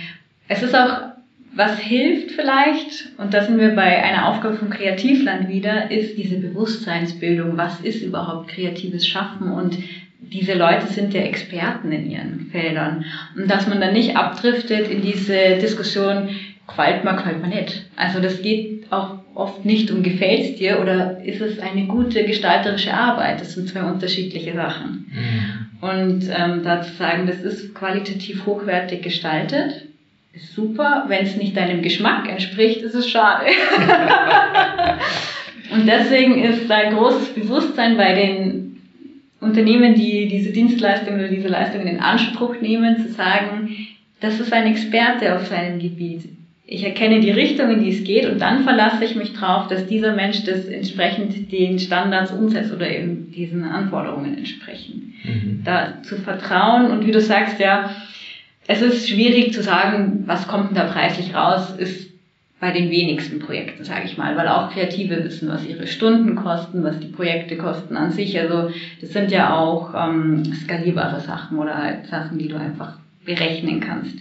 es 0.49 0.63
ist 0.63 0.75
auch, 0.75 1.13
was 1.55 1.79
hilft 1.79 2.33
vielleicht, 2.33 3.11
und 3.19 3.35
da 3.35 3.43
sind 3.43 3.59
wir 3.59 3.75
bei 3.75 4.03
einer 4.03 4.29
Aufgabe 4.29 4.57
vom 4.57 4.71
Kreativland 4.71 5.49
wieder, 5.49 5.91
ist 5.91 6.17
diese 6.17 6.37
Bewusstseinsbildung. 6.37 7.57
Was 7.57 7.81
ist 7.81 8.03
überhaupt 8.03 8.49
kreatives 8.49 9.07
Schaffen? 9.07 9.53
Und 9.53 9.79
diese 10.19 10.55
Leute 10.55 10.87
sind 10.87 11.13
ja 11.13 11.21
Experten 11.21 11.93
in 11.93 12.11
ihren 12.11 12.47
Feldern. 12.51 13.05
Und 13.37 13.51
dass 13.51 13.67
man 13.67 13.81
dann 13.81 13.93
nicht 13.93 14.17
abdriftet 14.17 14.89
in 14.89 15.03
diese 15.03 15.59
Diskussion, 15.61 16.31
quält 16.67 17.05
man, 17.05 17.17
quält 17.17 17.41
man 17.41 17.51
nicht. 17.51 17.87
Also 17.97 18.21
das 18.21 18.43
geht 18.43 18.93
auch 18.93 19.19
oft 19.35 19.65
nicht 19.65 19.91
um 19.91 20.03
gefällt's 20.03 20.59
dir 20.59 20.81
oder 20.81 21.23
ist 21.23 21.41
es 21.41 21.59
eine 21.59 21.87
gute 21.87 22.25
gestalterische 22.25 22.93
Arbeit. 22.95 23.41
Das 23.41 23.53
sind 23.55 23.69
zwei 23.69 23.83
unterschiedliche 23.83 24.55
Sachen. 24.55 25.11
Mhm. 25.13 25.89
Und 25.89 26.29
ähm, 26.31 26.63
da 26.63 26.83
zu 26.83 26.93
sagen, 26.95 27.27
das 27.27 27.41
ist 27.41 27.75
qualitativ 27.75 28.47
hochwertig 28.47 29.03
gestaltet, 29.03 29.87
ist 30.33 30.55
super. 30.55 31.07
Wenn 31.09 31.25
es 31.25 31.37
nicht 31.37 31.57
deinem 31.57 31.83
Geschmack 31.83 32.29
entspricht, 32.29 32.83
ist 32.83 32.95
es 32.95 33.09
schade. 33.09 33.47
Und 35.73 35.87
deswegen 35.87 36.43
ist 36.43 36.69
da 36.69 36.77
ein 36.77 36.95
großes 36.95 37.35
Bewusstsein 37.35 37.97
bei 37.97 38.13
den 38.15 38.81
Unternehmen, 39.41 39.95
die 39.95 40.29
diese 40.29 40.53
Dienstleistungen 40.53 41.19
oder 41.19 41.29
diese 41.29 41.49
Leistungen 41.49 41.87
in 41.87 42.01
Anspruch 42.01 42.61
nehmen, 42.61 42.99
zu 42.99 43.13
sagen, 43.13 43.77
das 44.21 44.39
ist 44.39 44.53
ein 44.53 44.67
Experte 44.67 45.35
auf 45.35 45.47
seinem 45.47 45.81
Gebiet. 45.81 46.29
Ich 46.75 46.83
erkenne 46.83 47.21
die 47.21 47.31
Richtung, 47.31 47.71
in 47.71 47.81
die 47.81 47.91
es 47.91 48.03
geht 48.03 48.25
und 48.25 48.41
dann 48.41 48.65
verlasse 48.65 49.05
ich 49.05 49.15
mich 49.15 49.35
drauf, 49.35 49.69
dass 49.69 49.87
dieser 49.87 50.13
Mensch 50.13 50.43
das 50.45 50.65
entsprechend 50.65 51.53
den 51.53 51.79
Standards 51.79 52.33
umsetzt 52.33 52.73
oder 52.73 52.91
eben 52.91 53.31
diesen 53.31 53.63
Anforderungen 53.63 54.39
entsprechen. 54.39 55.13
Mhm. 55.23 55.61
Da 55.67 56.03
zu 56.03 56.17
vertrauen 56.17 56.91
und 56.91 57.05
wie 57.05 57.11
du 57.11 57.21
sagst, 57.21 57.59
ja, 57.59 57.91
es 58.67 58.81
ist 58.81 59.07
schwierig 59.07 59.53
zu 59.53 59.61
sagen, 59.61 60.23
was 60.25 60.47
kommt 60.47 60.69
denn 60.69 60.75
da 60.75 60.85
preislich 60.85 61.35
raus, 61.35 61.75
ist 61.77 62.09
bei 62.59 62.71
den 62.71 62.89
wenigsten 62.89 63.39
Projekten, 63.39 63.85
sage 63.85 64.07
ich 64.07 64.17
mal, 64.17 64.35
weil 64.35 64.49
auch 64.49 64.71
Kreative 64.71 65.23
wissen, 65.25 65.51
was 65.51 65.67
ihre 65.67 65.87
Stunden 65.87 66.37
kosten, 66.37 66.85
was 66.85 66.99
die 67.01 67.09
Projekte 67.09 67.57
kosten 67.59 67.97
an 67.97 68.13
sich. 68.13 68.39
Also 68.39 68.71
das 68.99 69.13
sind 69.13 69.31
ja 69.31 69.53
auch 69.53 69.93
ähm, 69.95 70.43
skalierbare 70.55 71.21
Sachen 71.21 71.59
oder 71.59 71.77
halt 71.77 72.07
Sachen, 72.07 72.39
die 72.39 72.49
du 72.49 72.57
einfach 72.57 72.97
berechnen 73.27 73.81
kannst. 73.81 74.17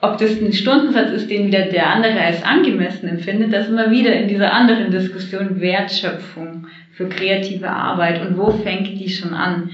Ob 0.00 0.18
das 0.18 0.40
ein 0.40 0.52
Stundensatz 0.52 1.10
ist, 1.10 1.30
den 1.30 1.48
wieder 1.48 1.66
der 1.66 1.90
andere 1.90 2.20
als 2.20 2.42
angemessen 2.44 3.08
empfindet, 3.08 3.52
das 3.52 3.68
immer 3.68 3.90
wieder 3.90 4.14
in 4.14 4.28
dieser 4.28 4.52
anderen 4.52 4.92
Diskussion 4.92 5.60
Wertschöpfung 5.60 6.68
für 6.92 7.08
kreative 7.08 7.70
Arbeit 7.70 8.20
und 8.24 8.38
wo 8.38 8.50
fängt 8.50 8.86
die 8.86 9.08
schon 9.08 9.34
an. 9.34 9.70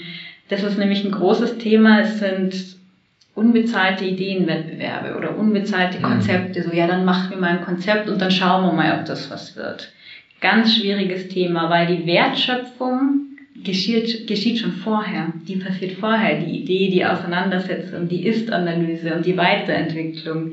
Das 0.48 0.62
ist 0.62 0.78
nämlich 0.78 1.04
ein 1.04 1.10
großes 1.10 1.58
Thema. 1.58 2.00
Es 2.00 2.18
sind 2.18 2.54
unbezahlte 3.34 4.04
Ideenwettbewerbe 4.04 5.16
oder 5.16 5.36
unbezahlte 5.36 6.00
Konzepte. 6.00 6.62
So, 6.62 6.72
ja, 6.72 6.86
dann 6.86 7.04
machen 7.04 7.30
wir 7.30 7.38
mal 7.38 7.58
ein 7.58 7.64
Konzept 7.64 8.08
und 8.08 8.20
dann 8.20 8.30
schauen 8.30 8.64
wir 8.64 8.72
mal, 8.72 8.98
ob 8.98 9.04
das 9.04 9.30
was 9.30 9.56
wird. 9.56 9.92
Ganz 10.40 10.76
schwieriges 10.76 11.28
Thema, 11.28 11.68
weil 11.68 11.86
die 11.86 12.06
Wertschöpfung, 12.06 13.33
geschieht, 13.64 14.26
geschieht 14.26 14.58
schon 14.58 14.72
vorher. 14.72 15.32
Die 15.48 15.56
passiert 15.56 15.92
vorher. 15.92 16.40
Die 16.40 16.60
Idee, 16.60 16.90
die 16.90 17.04
Auseinandersetzung, 17.04 18.08
die 18.08 18.26
Ist-Analyse 18.26 19.14
und 19.14 19.26
die 19.26 19.36
Weiterentwicklung. 19.36 20.52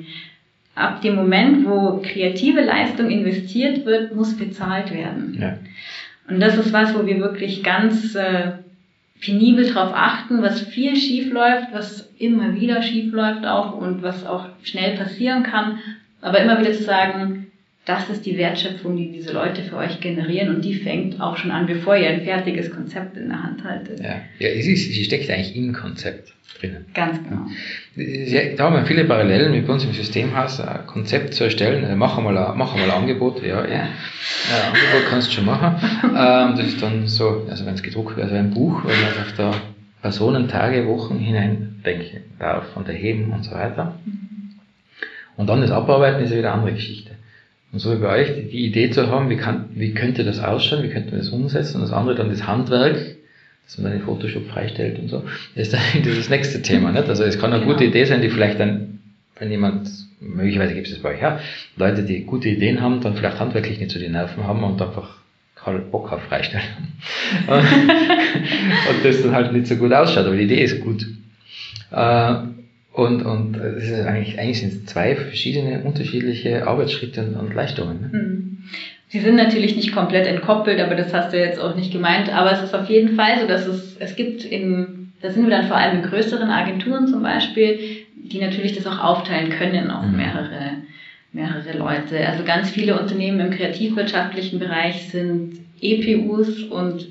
Ab 0.74 1.02
dem 1.02 1.15
Moment, 1.15 1.65
wo 1.67 2.02
kreative 2.02 2.62
Leistung 2.62 3.10
investiert 3.10 3.86
wird, 3.86 4.15
muss 4.15 4.38
bezahlt 4.38 4.93
werden. 4.93 5.38
Ja. 5.39 5.58
Und 6.30 6.39
das 6.39 6.58
ist 6.58 6.71
was, 6.71 6.95
wo 6.95 7.06
wir 7.06 7.19
wirklich 7.19 7.62
ganz 7.62 8.15
äh, 8.15 8.54
penibel 9.19 9.71
darauf 9.71 9.93
achten, 9.93 10.41
was 10.41 10.62
viel 10.62 10.95
schief 10.95 11.32
läuft, 11.32 11.74
was 11.74 12.10
immer 12.17 12.56
wieder 12.56 12.82
schief 12.82 13.12
läuft 13.13 13.45
auch 13.45 13.78
und 13.78 14.02
was 14.02 14.26
auch 14.26 14.47
schnell 14.63 14.97
passieren 14.97 15.43
kann. 15.43 15.80
Aber 16.21 16.39
immer 16.39 16.60
wieder 16.60 16.74
zu 16.74 16.84
sagen, 16.84 17.50
das 17.95 18.10
ist 18.10 18.25
die 18.25 18.38
Wertschöpfung, 18.38 18.95
die 18.95 19.12
diese 19.12 19.34
Leute 19.34 19.63
für 19.63 19.77
euch 19.77 19.99
generieren 19.99 20.56
und 20.56 20.63
die 20.63 20.75
fängt 20.75 21.19
auch 21.19 21.38
schon 21.38 21.51
an, 21.51 21.65
bevor 21.65 21.95
ihr 21.95 22.10
ein 22.10 22.21
fertiges 22.21 22.71
Konzept 22.71 23.17
in 23.17 23.30
der 23.30 23.43
Hand 23.43 23.63
haltet. 23.63 23.99
Ja, 23.99 24.21
ja 24.39 24.62
sie, 24.62 24.75
sie 24.75 25.04
steckt 25.04 25.30
eigentlich 25.30 25.56
im 25.56 25.73
Konzept 25.73 26.34
drinnen. 26.60 26.86
Ganz 26.93 27.19
genau. 27.23 27.45
Da 28.56 28.63
haben 28.63 28.75
wir 28.75 28.86
viele 28.86 29.06
Parallelen 29.06 29.51
mit 29.51 29.67
uns 29.67 29.84
im 29.84 29.93
Systemhaus, 29.93 30.60
ein 30.60 30.86
Konzept 30.88 31.34
zu 31.34 31.45
erstellen. 31.45 31.84
Also 31.84 31.95
mach 31.97 32.19
mal 32.21 32.38
ein, 32.38 32.58
mach 32.58 32.75
mal 32.75 32.84
ein 32.84 32.91
Angebot, 32.91 33.43
ja, 33.43 33.67
ja. 33.67 33.82
Ein 33.82 34.67
Angebot 34.67 35.10
kannst 35.10 35.30
du 35.30 35.36
schon 35.36 35.45
machen. 35.45 35.75
ähm, 36.04 36.56
das 36.58 36.67
ist 36.67 36.82
dann 36.82 37.08
so, 37.08 37.45
also 37.49 37.65
wenn 37.65 37.73
es 37.73 37.84
gedruckt 37.84 38.15
wird, 38.15 38.25
also 38.25 38.36
ein 38.36 38.51
Buch, 38.51 38.84
weil 38.86 38.95
man 38.95 39.06
einfach 39.06 39.32
da 39.38 39.54
Personen, 40.01 40.47
Tage, 40.47 40.88
Wochen 40.88 41.17
hinein 41.17 41.82
denken 41.86 42.21
darf 42.39 42.75
und 42.75 42.88
erheben 42.88 43.32
und 43.32 43.43
so 43.43 43.51
weiter. 43.51 43.99
Und 45.38 45.47
dann 45.47 45.62
das 45.62 45.71
Abarbeiten 45.71 46.23
ist 46.23 46.32
ja 46.32 46.38
wieder 46.38 46.54
eine 46.54 46.62
andere 46.62 46.75
Geschichte. 46.75 47.12
Und 47.71 47.79
so 47.79 47.91
wie 47.93 48.01
bei 48.01 48.21
euch, 48.21 48.49
die, 48.51 48.65
Idee 48.65 48.89
zu 48.89 49.07
haben, 49.07 49.29
wie, 49.29 49.38
kann, 49.38 49.69
wie 49.73 49.93
könnte 49.93 50.25
das 50.25 50.39
ausschauen, 50.39 50.84
wie 50.84 50.89
könnte 50.89 51.12
man 51.12 51.19
das 51.19 51.29
umsetzen, 51.29 51.77
und 51.77 51.84
das 51.84 51.93
andere 51.93 52.15
dann 52.15 52.29
das 52.29 52.45
Handwerk, 52.45 52.97
dass 53.65 53.77
man 53.77 53.91
dann 53.91 53.99
in 54.01 54.05
Photoshop 54.05 54.47
freistellt 54.47 54.99
und 54.99 55.07
so, 55.07 55.23
ist 55.55 55.73
dann 55.73 55.81
das 56.03 56.29
nächste 56.29 56.62
Thema. 56.62 56.91
Nicht? 56.91 57.07
Also 57.07 57.23
es 57.23 57.39
kann 57.39 57.53
eine 57.53 57.62
genau. 57.62 57.73
gute 57.73 57.86
Idee 57.86 58.03
sein, 58.05 58.21
die 58.21 58.29
vielleicht 58.29 58.60
dann, 58.60 58.99
wenn 59.39 59.49
jemand, 59.49 59.89
möglicherweise 60.19 60.73
gibt 60.73 60.88
es 60.88 60.93
das 60.93 61.01
bei 61.01 61.15
euch, 61.15 61.21
ja, 61.21 61.39
Leute, 61.77 62.03
die 62.03 62.25
gute 62.25 62.49
Ideen 62.49 62.81
haben, 62.81 62.99
dann 62.99 63.15
vielleicht 63.15 63.39
handwerklich 63.39 63.79
nicht 63.79 63.91
so 63.91 63.99
die 63.99 64.10
Nerven 64.10 64.45
haben 64.45 64.63
und 64.63 64.81
einfach 64.81 65.21
keinen 65.55 65.89
Bock 65.91 66.12
auf 66.12 66.23
freistellen. 66.23 66.65
und 67.47 69.05
das 69.05 69.21
dann 69.21 69.31
halt 69.31 69.53
nicht 69.53 69.67
so 69.67 69.77
gut 69.77 69.93
ausschaut, 69.93 70.25
aber 70.25 70.36
die 70.36 70.43
Idee 70.43 70.63
ist 70.63 70.81
gut. 70.81 71.05
Äh, 72.93 73.01
und, 73.01 73.23
und 73.23 73.58
es 73.58 73.89
ist 73.89 74.06
eigentlich, 74.06 74.39
eigentlich 74.39 74.60
sind 74.60 74.73
es 74.73 74.86
zwei 74.86 75.15
verschiedene, 75.15 75.84
unterschiedliche 75.84 76.67
Arbeitsschritte 76.67 77.21
und, 77.21 77.36
und 77.36 77.54
Leistungen. 77.54 78.01
Ne? 78.01 78.10
Hm. 78.12 78.58
Sie 79.10 79.19
sind 79.19 79.36
natürlich 79.36 79.75
nicht 79.75 79.91
komplett 79.91 80.25
entkoppelt, 80.25 80.80
aber 80.80 80.95
das 80.95 81.13
hast 81.13 81.34
du 81.34 81.38
jetzt 81.38 81.60
auch 81.60 81.75
nicht 81.75 81.91
gemeint. 81.91 82.34
Aber 82.34 82.54
es 82.54 82.63
ist 82.63 82.73
auf 82.73 82.89
jeden 82.89 83.15
Fall 83.15 83.41
so, 83.41 83.47
dass 83.47 83.67
es, 83.67 83.97
es 83.99 84.15
gibt 84.15 84.45
in, 84.45 85.12
da 85.21 85.32
sind 85.32 85.43
wir 85.43 85.49
dann 85.49 85.67
vor 85.67 85.75
allem 85.75 85.97
in 85.97 86.10
größeren 86.10 86.49
Agenturen 86.49 87.08
zum 87.08 87.21
Beispiel, 87.21 87.77
die 88.15 88.39
natürlich 88.39 88.73
das 88.73 88.88
auch 88.88 89.04
aufteilen 89.04 89.49
können 89.49 89.91
auf 89.91 90.06
mhm. 90.06 90.15
mehrere, 90.15 90.71
mehrere 91.34 91.77
Leute. 91.77 92.25
Also 92.25 92.45
ganz 92.45 92.69
viele 92.69 92.97
Unternehmen 92.97 93.41
im 93.41 93.51
kreativwirtschaftlichen 93.51 94.60
Bereich 94.60 95.10
sind 95.10 95.60
EPUs 95.82 96.63
und 96.63 97.08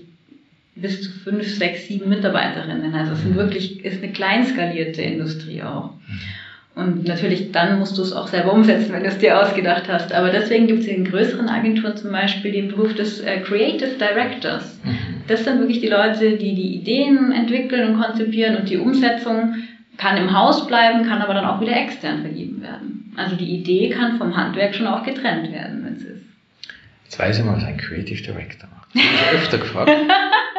bis 0.80 1.02
zu 1.02 1.10
fünf, 1.10 1.46
sechs, 1.46 1.86
sieben 1.86 2.08
Mitarbeiterinnen. 2.08 2.94
Also 2.94 3.12
es 3.12 3.22
sind 3.22 3.32
mhm. 3.32 3.36
wirklich, 3.36 3.84
ist 3.84 4.02
eine 4.02 4.12
kleinskalierte 4.12 5.02
Industrie 5.02 5.62
auch. 5.62 5.94
Und 6.74 7.06
natürlich 7.06 7.52
dann 7.52 7.78
musst 7.78 7.98
du 7.98 8.02
es 8.02 8.12
auch 8.12 8.28
selber 8.28 8.52
umsetzen, 8.52 8.92
wenn 8.92 9.02
du 9.02 9.08
es 9.08 9.18
dir 9.18 9.40
ausgedacht 9.40 9.84
hast. 9.88 10.12
Aber 10.12 10.30
deswegen 10.30 10.66
gibt 10.66 10.80
es 10.80 10.86
in 10.86 11.04
größeren 11.04 11.48
Agenturen 11.48 11.96
zum 11.96 12.12
Beispiel 12.12 12.52
den 12.52 12.68
Beruf 12.68 12.94
des 12.94 13.20
äh, 13.20 13.40
Creative 13.40 13.96
Directors. 13.98 14.78
Mhm. 14.84 14.96
Das 15.26 15.44
sind 15.44 15.58
wirklich 15.58 15.80
die 15.80 15.88
Leute, 15.88 16.36
die 16.38 16.54
die 16.54 16.74
Ideen 16.76 17.32
entwickeln 17.32 17.90
und 17.90 18.00
konzipieren 18.00 18.56
und 18.56 18.70
die 18.70 18.78
Umsetzung 18.78 19.54
kann 19.96 20.16
im 20.16 20.34
Haus 20.34 20.66
bleiben, 20.66 21.06
kann 21.06 21.20
aber 21.20 21.34
dann 21.34 21.44
auch 21.44 21.60
wieder 21.60 21.76
extern 21.76 22.22
vergeben 22.22 22.62
werden. 22.62 23.12
Also 23.16 23.36
die 23.36 23.54
Idee 23.56 23.90
kann 23.90 24.16
vom 24.16 24.36
Handwerk 24.36 24.74
schon 24.74 24.86
auch 24.86 25.02
getrennt 25.02 25.52
werden, 25.52 25.84
wenn 25.84 25.94
es 25.94 26.02
ist. 26.04 26.22
Jetzt 27.04 27.18
weiß 27.18 27.38
ich 27.38 27.44
mal, 27.44 27.56
was 27.56 27.64
ein 27.64 27.76
Creative 27.76 28.22
Director 28.22 28.68
macht. 28.70 28.88
Ich 28.94 29.26
habe 29.26 29.36
öfter 29.36 29.58
gefragt. 29.58 29.90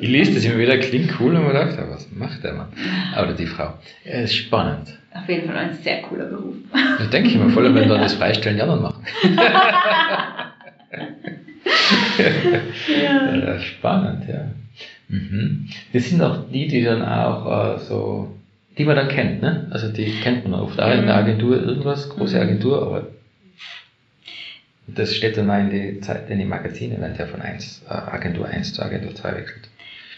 Ich 0.00 0.08
lese 0.08 0.34
das 0.34 0.44
immer 0.44 0.58
wieder, 0.58 0.78
klingt 0.78 1.18
cool 1.20 1.34
und 1.36 1.44
man 1.44 1.54
dachte, 1.54 1.84
was 1.88 2.10
macht 2.12 2.42
der 2.42 2.54
Mann? 2.54 2.68
Oder 3.20 3.34
die 3.34 3.46
Frau. 3.46 3.74
Er 4.04 4.24
ist 4.24 4.34
spannend. 4.34 4.98
Auf 5.14 5.28
jeden 5.28 5.46
Fall 5.46 5.56
ein 5.56 5.74
sehr 5.82 6.02
cooler 6.02 6.24
Beruf. 6.24 6.54
Das 6.98 7.10
denke 7.10 7.28
ich 7.28 7.36
mir, 7.36 7.50
vor 7.50 7.62
allem 7.62 7.74
wenn 7.74 7.88
wir 7.88 7.98
das 7.98 8.14
Freistellen 8.14 8.56
die 8.56 8.62
anderen 8.62 8.82
machen. 8.82 9.04
ja. 12.98 13.36
ja. 13.36 13.58
Spannend, 13.60 14.28
ja. 14.28 14.46
Mhm. 15.08 15.68
Das 15.92 16.08
sind 16.08 16.22
auch 16.22 16.50
die, 16.50 16.68
die 16.68 16.82
dann 16.82 17.02
auch 17.02 17.76
äh, 17.76 17.78
so, 17.80 18.34
die 18.78 18.84
man 18.84 18.96
dann 18.96 19.08
kennt, 19.08 19.42
ne? 19.42 19.68
Also 19.70 19.92
die 19.92 20.10
kennt 20.22 20.48
man 20.48 20.58
oft 20.58 20.80
auch 20.80 20.90
in 20.90 21.06
der 21.06 21.16
mhm. 21.16 21.22
Agentur 21.24 21.62
irgendwas, 21.62 22.08
große 22.08 22.36
mhm. 22.36 22.42
Agentur, 22.42 22.82
aber 22.82 23.08
das 24.94 25.14
steht 25.14 25.36
dann 25.36 25.50
auch 25.50 25.58
in 25.58 25.70
die, 25.70 26.00
Zeit, 26.00 26.28
in 26.28 26.38
die 26.38 26.44
Magazine, 26.44 26.96
wenn 26.98 27.16
der 27.16 27.26
von 27.26 27.40
1, 27.40 27.82
äh, 27.88 27.92
Agentur 27.92 28.46
1 28.46 28.74
zu 28.74 28.82
Agentur 28.82 29.14
2 29.14 29.36
wechselt. 29.36 29.68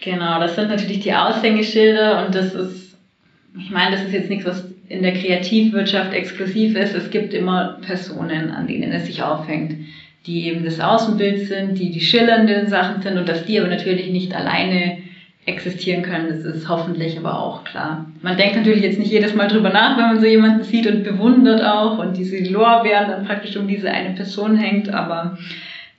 Genau, 0.00 0.38
das 0.38 0.54
sind 0.54 0.68
natürlich 0.68 1.00
die 1.00 1.14
Aushängeschilder 1.14 2.26
und 2.26 2.34
das 2.34 2.54
ist, 2.54 2.96
ich 3.58 3.70
meine, 3.70 3.92
das 3.92 4.04
ist 4.04 4.12
jetzt 4.12 4.28
nichts, 4.28 4.44
was 4.44 4.64
in 4.88 5.02
der 5.02 5.14
Kreativwirtschaft 5.14 6.12
exklusiv 6.12 6.76
ist. 6.76 6.94
Es 6.94 7.10
gibt 7.10 7.32
immer 7.32 7.78
Personen, 7.80 8.50
an 8.50 8.66
denen 8.66 8.92
es 8.92 9.06
sich 9.06 9.22
aufhängt, 9.22 9.76
die 10.26 10.46
eben 10.46 10.64
das 10.64 10.80
Außenbild 10.80 11.46
sind, 11.46 11.78
die 11.78 11.90
die 11.90 12.00
schillernden 12.00 12.68
Sachen 12.68 13.02
sind 13.02 13.16
und 13.16 13.28
dass 13.28 13.44
die 13.44 13.58
aber 13.58 13.68
natürlich 13.68 14.10
nicht 14.10 14.34
alleine 14.34 14.98
existieren 15.46 16.02
können, 16.02 16.28
das 16.28 16.44
ist 16.44 16.68
hoffentlich 16.68 17.18
aber 17.18 17.38
auch 17.38 17.64
klar. 17.64 18.06
Man 18.22 18.36
denkt 18.36 18.56
natürlich 18.56 18.82
jetzt 18.82 18.98
nicht 18.98 19.10
jedes 19.10 19.34
Mal 19.34 19.48
drüber 19.48 19.70
nach, 19.70 19.98
wenn 19.98 20.06
man 20.06 20.20
so 20.20 20.26
jemanden 20.26 20.62
sieht 20.64 20.86
und 20.86 21.02
bewundert 21.02 21.62
auch 21.62 21.98
und 21.98 22.16
diese 22.16 22.38
Lorbeeren 22.38 23.08
dann 23.08 23.24
praktisch 23.24 23.56
um 23.56 23.68
diese 23.68 23.90
eine 23.90 24.10
Person 24.10 24.56
hängt, 24.56 24.92
aber 24.92 25.36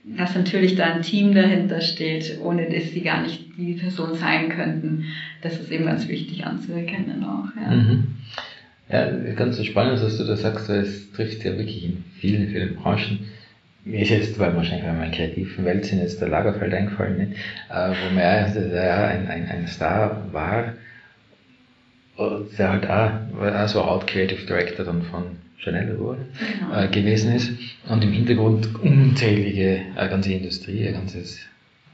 dass 0.02 0.34
natürlich 0.34 0.74
da 0.74 0.84
ein 0.86 1.02
Team 1.02 1.34
dahinter 1.34 1.80
steht, 1.80 2.36
ohne 2.40 2.68
dass 2.68 2.92
sie 2.92 3.02
gar 3.02 3.20
nicht 3.20 3.42
die 3.56 3.74
Person 3.74 4.14
sein 4.14 4.48
könnten, 4.48 5.02
das 5.40 5.58
ist 5.58 5.70
eben 5.70 5.86
ganz 5.86 6.06
wichtig 6.08 6.44
anzuerkennen 6.44 7.24
auch. 7.24 7.46
Ja. 7.60 7.70
Mhm. 7.70 8.02
Ja, 8.88 9.04
ganz 9.32 9.62
spannend, 9.64 10.00
dass 10.00 10.16
du 10.16 10.24
das 10.24 10.42
sagst, 10.42 10.68
weil 10.68 10.80
es 10.80 11.10
trifft 11.10 11.44
ja 11.44 11.56
wirklich 11.56 11.82
in 11.84 11.96
vielen, 12.14 12.48
vielen 12.48 12.74
Branchen 12.74 13.18
mir 13.86 14.02
ist 14.02 14.10
jetzt, 14.10 14.38
weil 14.38 14.54
wahrscheinlich 14.56 14.84
bei 14.84 14.92
meiner 14.92 15.12
kreativen 15.12 15.64
Welt 15.64 15.84
sind 15.86 16.00
jetzt 16.00 16.20
der 16.20 16.28
Lagerfeld 16.28 16.74
eingefallen, 16.74 17.18
nicht? 17.18 17.38
Äh, 17.70 17.90
wo 17.90 18.14
mir 18.14 18.22
ja 18.22 19.06
ein, 19.06 19.28
ein, 19.28 19.48
ein 19.48 19.66
Star 19.68 20.26
war, 20.32 20.74
der 22.18 22.70
halt 22.70 22.90
auch, 22.90 23.62
auch 23.62 23.68
so 23.68 23.82
Art 23.82 24.06
Creative 24.08 24.44
Director 24.44 24.84
dann 24.84 25.02
von 25.02 25.36
Chanel 25.58 25.98
wurde, 25.98 26.26
genau. 26.60 26.82
äh, 26.82 26.88
gewesen 26.88 27.34
ist 27.34 27.52
und 27.88 28.02
im 28.02 28.12
Hintergrund 28.12 28.74
unzählige, 28.82 29.82
eine 29.94 30.10
ganze 30.10 30.32
Industrie, 30.32 30.86
ein 30.86 30.94
ganzes 30.94 31.38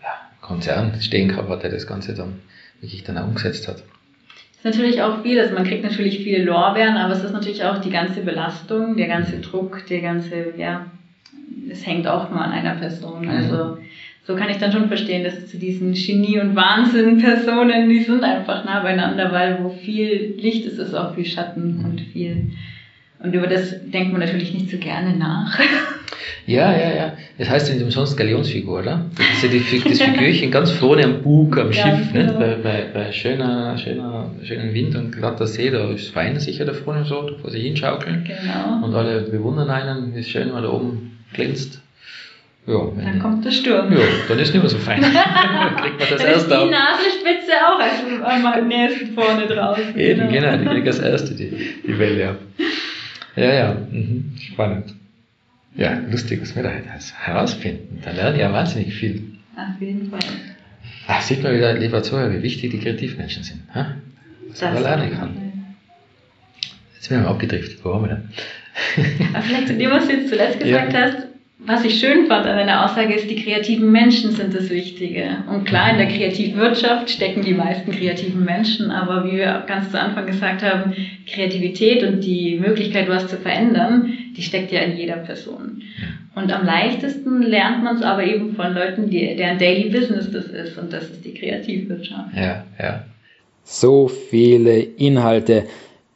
ja, 0.02 0.08
Konzern 0.40 1.00
stehen 1.00 1.28
gehabt 1.28 1.50
hat, 1.50 1.62
der 1.62 1.70
das 1.70 1.86
Ganze 1.86 2.14
dann 2.14 2.40
wirklich 2.80 3.04
dann 3.04 3.18
auch 3.18 3.26
umgesetzt 3.26 3.68
hat. 3.68 3.82
Das 4.62 4.74
ist 4.74 4.78
natürlich 4.80 5.02
auch 5.02 5.22
viel, 5.22 5.38
also 5.40 5.54
man 5.54 5.64
kriegt 5.64 5.82
natürlich 5.82 6.18
viele 6.18 6.44
Lorbeeren, 6.44 6.96
aber 6.96 7.14
es 7.14 7.22
ist 7.22 7.32
natürlich 7.32 7.64
auch 7.64 7.78
die 7.78 7.90
ganze 7.90 8.22
Belastung, 8.22 8.96
der 8.96 9.08
ganze 9.08 9.36
mhm. 9.36 9.42
Druck, 9.42 9.84
der 9.88 10.00
ganze, 10.00 10.54
ja, 10.56 10.86
es 11.70 11.86
hängt 11.86 12.06
auch 12.06 12.30
nur 12.30 12.40
an 12.40 12.52
einer 12.52 12.74
Person. 12.74 13.22
Mhm. 13.22 13.30
Also 13.30 13.78
so 14.24 14.36
kann 14.36 14.50
ich 14.50 14.58
dann 14.58 14.72
schon 14.72 14.88
verstehen, 14.88 15.24
dass 15.24 15.48
zu 15.48 15.58
diesen 15.58 15.94
Genie- 15.94 16.38
und 16.38 16.54
Wahnsinn-Personen, 16.54 17.88
die 17.88 18.02
sind 18.02 18.22
einfach 18.22 18.64
nah 18.64 18.80
beieinander, 18.80 19.32
weil 19.32 19.58
wo 19.62 19.70
viel 19.70 20.34
Licht 20.38 20.64
ist, 20.64 20.78
ist 20.78 20.94
auch 20.94 21.14
viel 21.14 21.24
Schatten 21.24 21.78
mhm. 21.78 21.84
und 21.84 22.00
viel. 22.00 22.50
Und 23.18 23.34
über 23.34 23.46
das 23.46 23.74
denkt 23.84 24.12
man 24.12 24.20
natürlich 24.20 24.52
nicht 24.52 24.70
so 24.70 24.78
gerne 24.78 25.16
nach. 25.16 25.58
Ja, 26.46 26.72
ja, 26.72 26.94
ja. 26.94 27.12
Das 27.38 27.48
heißt 27.48 27.72
nicht 27.72 27.82
umsonst 27.82 28.16
Galionsfigur, 28.16 28.80
oder? 28.80 29.06
Das 29.16 29.26
ist 29.26 29.42
ja 29.44 29.48
die, 29.48 29.88
das 29.88 30.00
Figürchen 30.00 30.50
ganz 30.50 30.72
vorne 30.72 31.04
am 31.04 31.22
Bug, 31.22 31.56
am 31.56 31.72
Schiff, 31.72 32.12
genau. 32.12 32.24
nicht? 32.24 32.38
Bei, 32.38 32.56
bei, 32.56 32.86
bei 32.92 33.12
schöner, 33.12 33.78
schöner, 33.78 34.30
schönen 34.42 34.74
Wind 34.74 34.96
und 34.96 35.12
glatter 35.12 35.46
See, 35.46 35.70
da 35.70 35.90
ist 35.90 36.08
fein 36.08 36.38
sicher 36.40 36.64
da 36.64 36.72
vorne 36.72 37.04
so, 37.04 37.22
da 37.22 37.36
vor 37.38 37.50
sich 37.50 37.62
hinschaukeln. 37.62 38.24
Genau. 38.24 38.84
Und 38.84 38.94
alle 38.94 39.22
bewundern 39.22 39.70
einen, 39.70 40.14
wie 40.14 40.20
es 40.20 40.28
schön 40.28 40.50
mal 40.50 40.62
da 40.62 40.70
oben 40.70 41.11
glänzt. 41.32 41.80
Ja, 42.66 42.92
dann 42.96 43.18
kommt 43.18 43.44
der 43.44 43.50
Sturm. 43.50 43.92
Ja, 43.92 43.98
dann 44.28 44.38
ist 44.38 44.52
nicht 44.54 44.62
mehr 44.62 44.70
so 44.70 44.78
fein. 44.78 45.02
dann 45.02 45.76
kriegt 45.76 45.98
man 45.98 46.10
das 46.10 46.18
dann 46.22 46.28
erste 46.28 46.54
ist 46.54 46.62
die 46.62 46.70
Nasenspitze 46.70 47.52
auch 47.66 47.78
also 47.80 48.46
am 48.46 48.68
nächsten 48.68 49.14
vorne 49.14 49.46
drauf. 49.48 49.78
Eben, 49.96 50.28
genau, 50.28 50.52
genau 50.52 50.58
die 50.58 50.66
kriegt 50.66 50.86
das 50.86 51.00
erste, 51.00 51.34
die, 51.34 51.50
die 51.84 51.98
Welle 51.98 52.30
ab. 52.30 52.36
Ja, 53.34 53.52
ja, 53.52 53.74
mhm. 53.90 54.32
spannend. 54.52 54.94
Ja, 55.74 55.98
lustig, 56.08 56.40
was 56.42 56.54
wir 56.54 56.62
da 56.62 56.70
herausfinden. 56.70 58.00
Da 58.04 58.12
lernen 58.12 58.38
ja 58.38 58.52
wahnsinnig 58.52 58.94
viel. 58.94 59.24
Auf 59.56 59.80
jeden 59.80 60.10
Fall. 60.10 60.20
Ach, 61.08 61.20
sieht 61.20 61.42
man 61.42 61.54
wieder, 61.54 61.72
lieber 61.74 62.02
Zuhörer, 62.02 62.32
wie 62.32 62.42
wichtig 62.42 62.70
die 62.70 62.78
Kreativmenschen 62.78 63.42
sind. 63.42 63.62
Ha? 63.74 63.96
Was 64.48 64.60
das 64.60 64.74
man 64.74 64.82
lernen 64.82 65.12
kann. 65.12 65.52
Jetzt 66.94 67.08
sind 67.08 67.16
wir 67.16 67.24
mal 67.24 67.30
abgedriftet. 67.30 67.84
Wo 67.84 67.94
haben 67.94 68.04
wir 68.04 68.08
denn? 68.10 68.28
Aber 69.32 69.42
vielleicht 69.42 69.68
zu 69.68 69.74
dem, 69.74 69.90
was 69.92 70.06
du 70.06 70.14
jetzt 70.14 70.28
zuletzt 70.28 70.60
gesagt 70.60 70.92
ja. 70.92 71.00
hast, 71.00 71.26
was 71.64 71.84
ich 71.84 72.00
schön 72.00 72.26
fand 72.26 72.44
an 72.44 72.56
deiner 72.56 72.84
Aussage 72.84 73.14
ist, 73.14 73.30
die 73.30 73.40
kreativen 73.40 73.92
Menschen 73.92 74.32
sind 74.32 74.52
das 74.52 74.68
Wichtige. 74.68 75.44
Und 75.48 75.64
klar, 75.64 75.92
in 75.92 75.98
der 75.98 76.08
Kreativwirtschaft 76.08 77.08
stecken 77.08 77.42
die 77.42 77.54
meisten 77.54 77.92
kreativen 77.92 78.44
Menschen, 78.44 78.90
aber 78.90 79.24
wie 79.24 79.36
wir 79.36 79.62
ganz 79.68 79.90
zu 79.92 80.00
Anfang 80.00 80.26
gesagt 80.26 80.62
haben, 80.62 80.92
Kreativität 81.26 82.02
und 82.02 82.24
die 82.24 82.58
Möglichkeit, 82.58 83.08
was 83.08 83.28
zu 83.28 83.36
verändern, 83.36 84.12
die 84.36 84.42
steckt 84.42 84.72
ja 84.72 84.80
in 84.80 84.96
jeder 84.96 85.18
Person. 85.18 85.82
Und 86.34 86.52
am 86.52 86.66
leichtesten 86.66 87.42
lernt 87.42 87.84
man 87.84 87.96
es 87.96 88.02
aber 88.02 88.24
eben 88.24 88.56
von 88.56 88.74
Leuten, 88.74 89.08
die, 89.08 89.36
deren 89.36 89.58
Daily 89.58 89.90
Business 89.90 90.30
das 90.32 90.46
ist, 90.46 90.76
und 90.78 90.92
das 90.92 91.04
ist 91.04 91.24
die 91.24 91.34
Kreativwirtschaft. 91.34 92.34
Ja, 92.34 92.64
ja. 92.80 93.04
So 93.62 94.08
viele 94.08 94.80
Inhalte. 94.80 95.64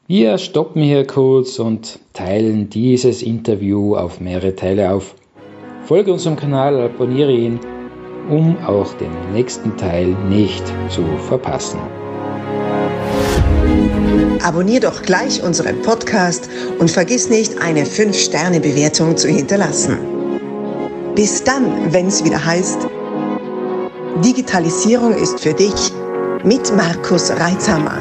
Wir 0.09 0.38
stoppen 0.38 0.83
hier 0.83 1.05
kurz 1.05 1.59
und 1.59 1.99
teilen 2.12 2.71
dieses 2.71 3.23
Interview 3.23 3.97
auf 3.97 4.21
mehrere 4.21 4.55
Teile 4.55 4.92
auf. 4.92 5.16
Folge 5.85 6.12
unserem 6.12 6.37
Kanal, 6.37 6.81
abonniere 6.81 7.33
ihn, 7.33 7.59
um 8.31 8.57
auch 8.64 8.95
den 8.95 9.11
nächsten 9.33 9.77
Teil 9.77 10.16
nicht 10.29 10.62
zu 10.90 11.03
verpassen. 11.27 11.81
Abonnier 14.45 14.79
doch 14.79 15.03
gleich 15.03 15.42
unseren 15.42 15.83
Podcast 15.83 16.49
und 16.79 16.88
vergiss 16.88 17.29
nicht, 17.29 17.61
eine 17.61 17.83
5-Sterne-Bewertung 17.83 19.16
zu 19.16 19.27
hinterlassen. 19.27 19.99
Bis 21.16 21.42
dann, 21.42 21.92
wenn 21.92 22.07
es 22.07 22.25
wieder 22.25 22.47
heißt, 22.47 22.87
Digitalisierung 24.25 25.14
ist 25.14 25.40
für 25.40 25.53
dich 25.53 25.90
mit 26.45 26.73
Markus 26.77 27.33
Reitzhammer. 27.33 28.01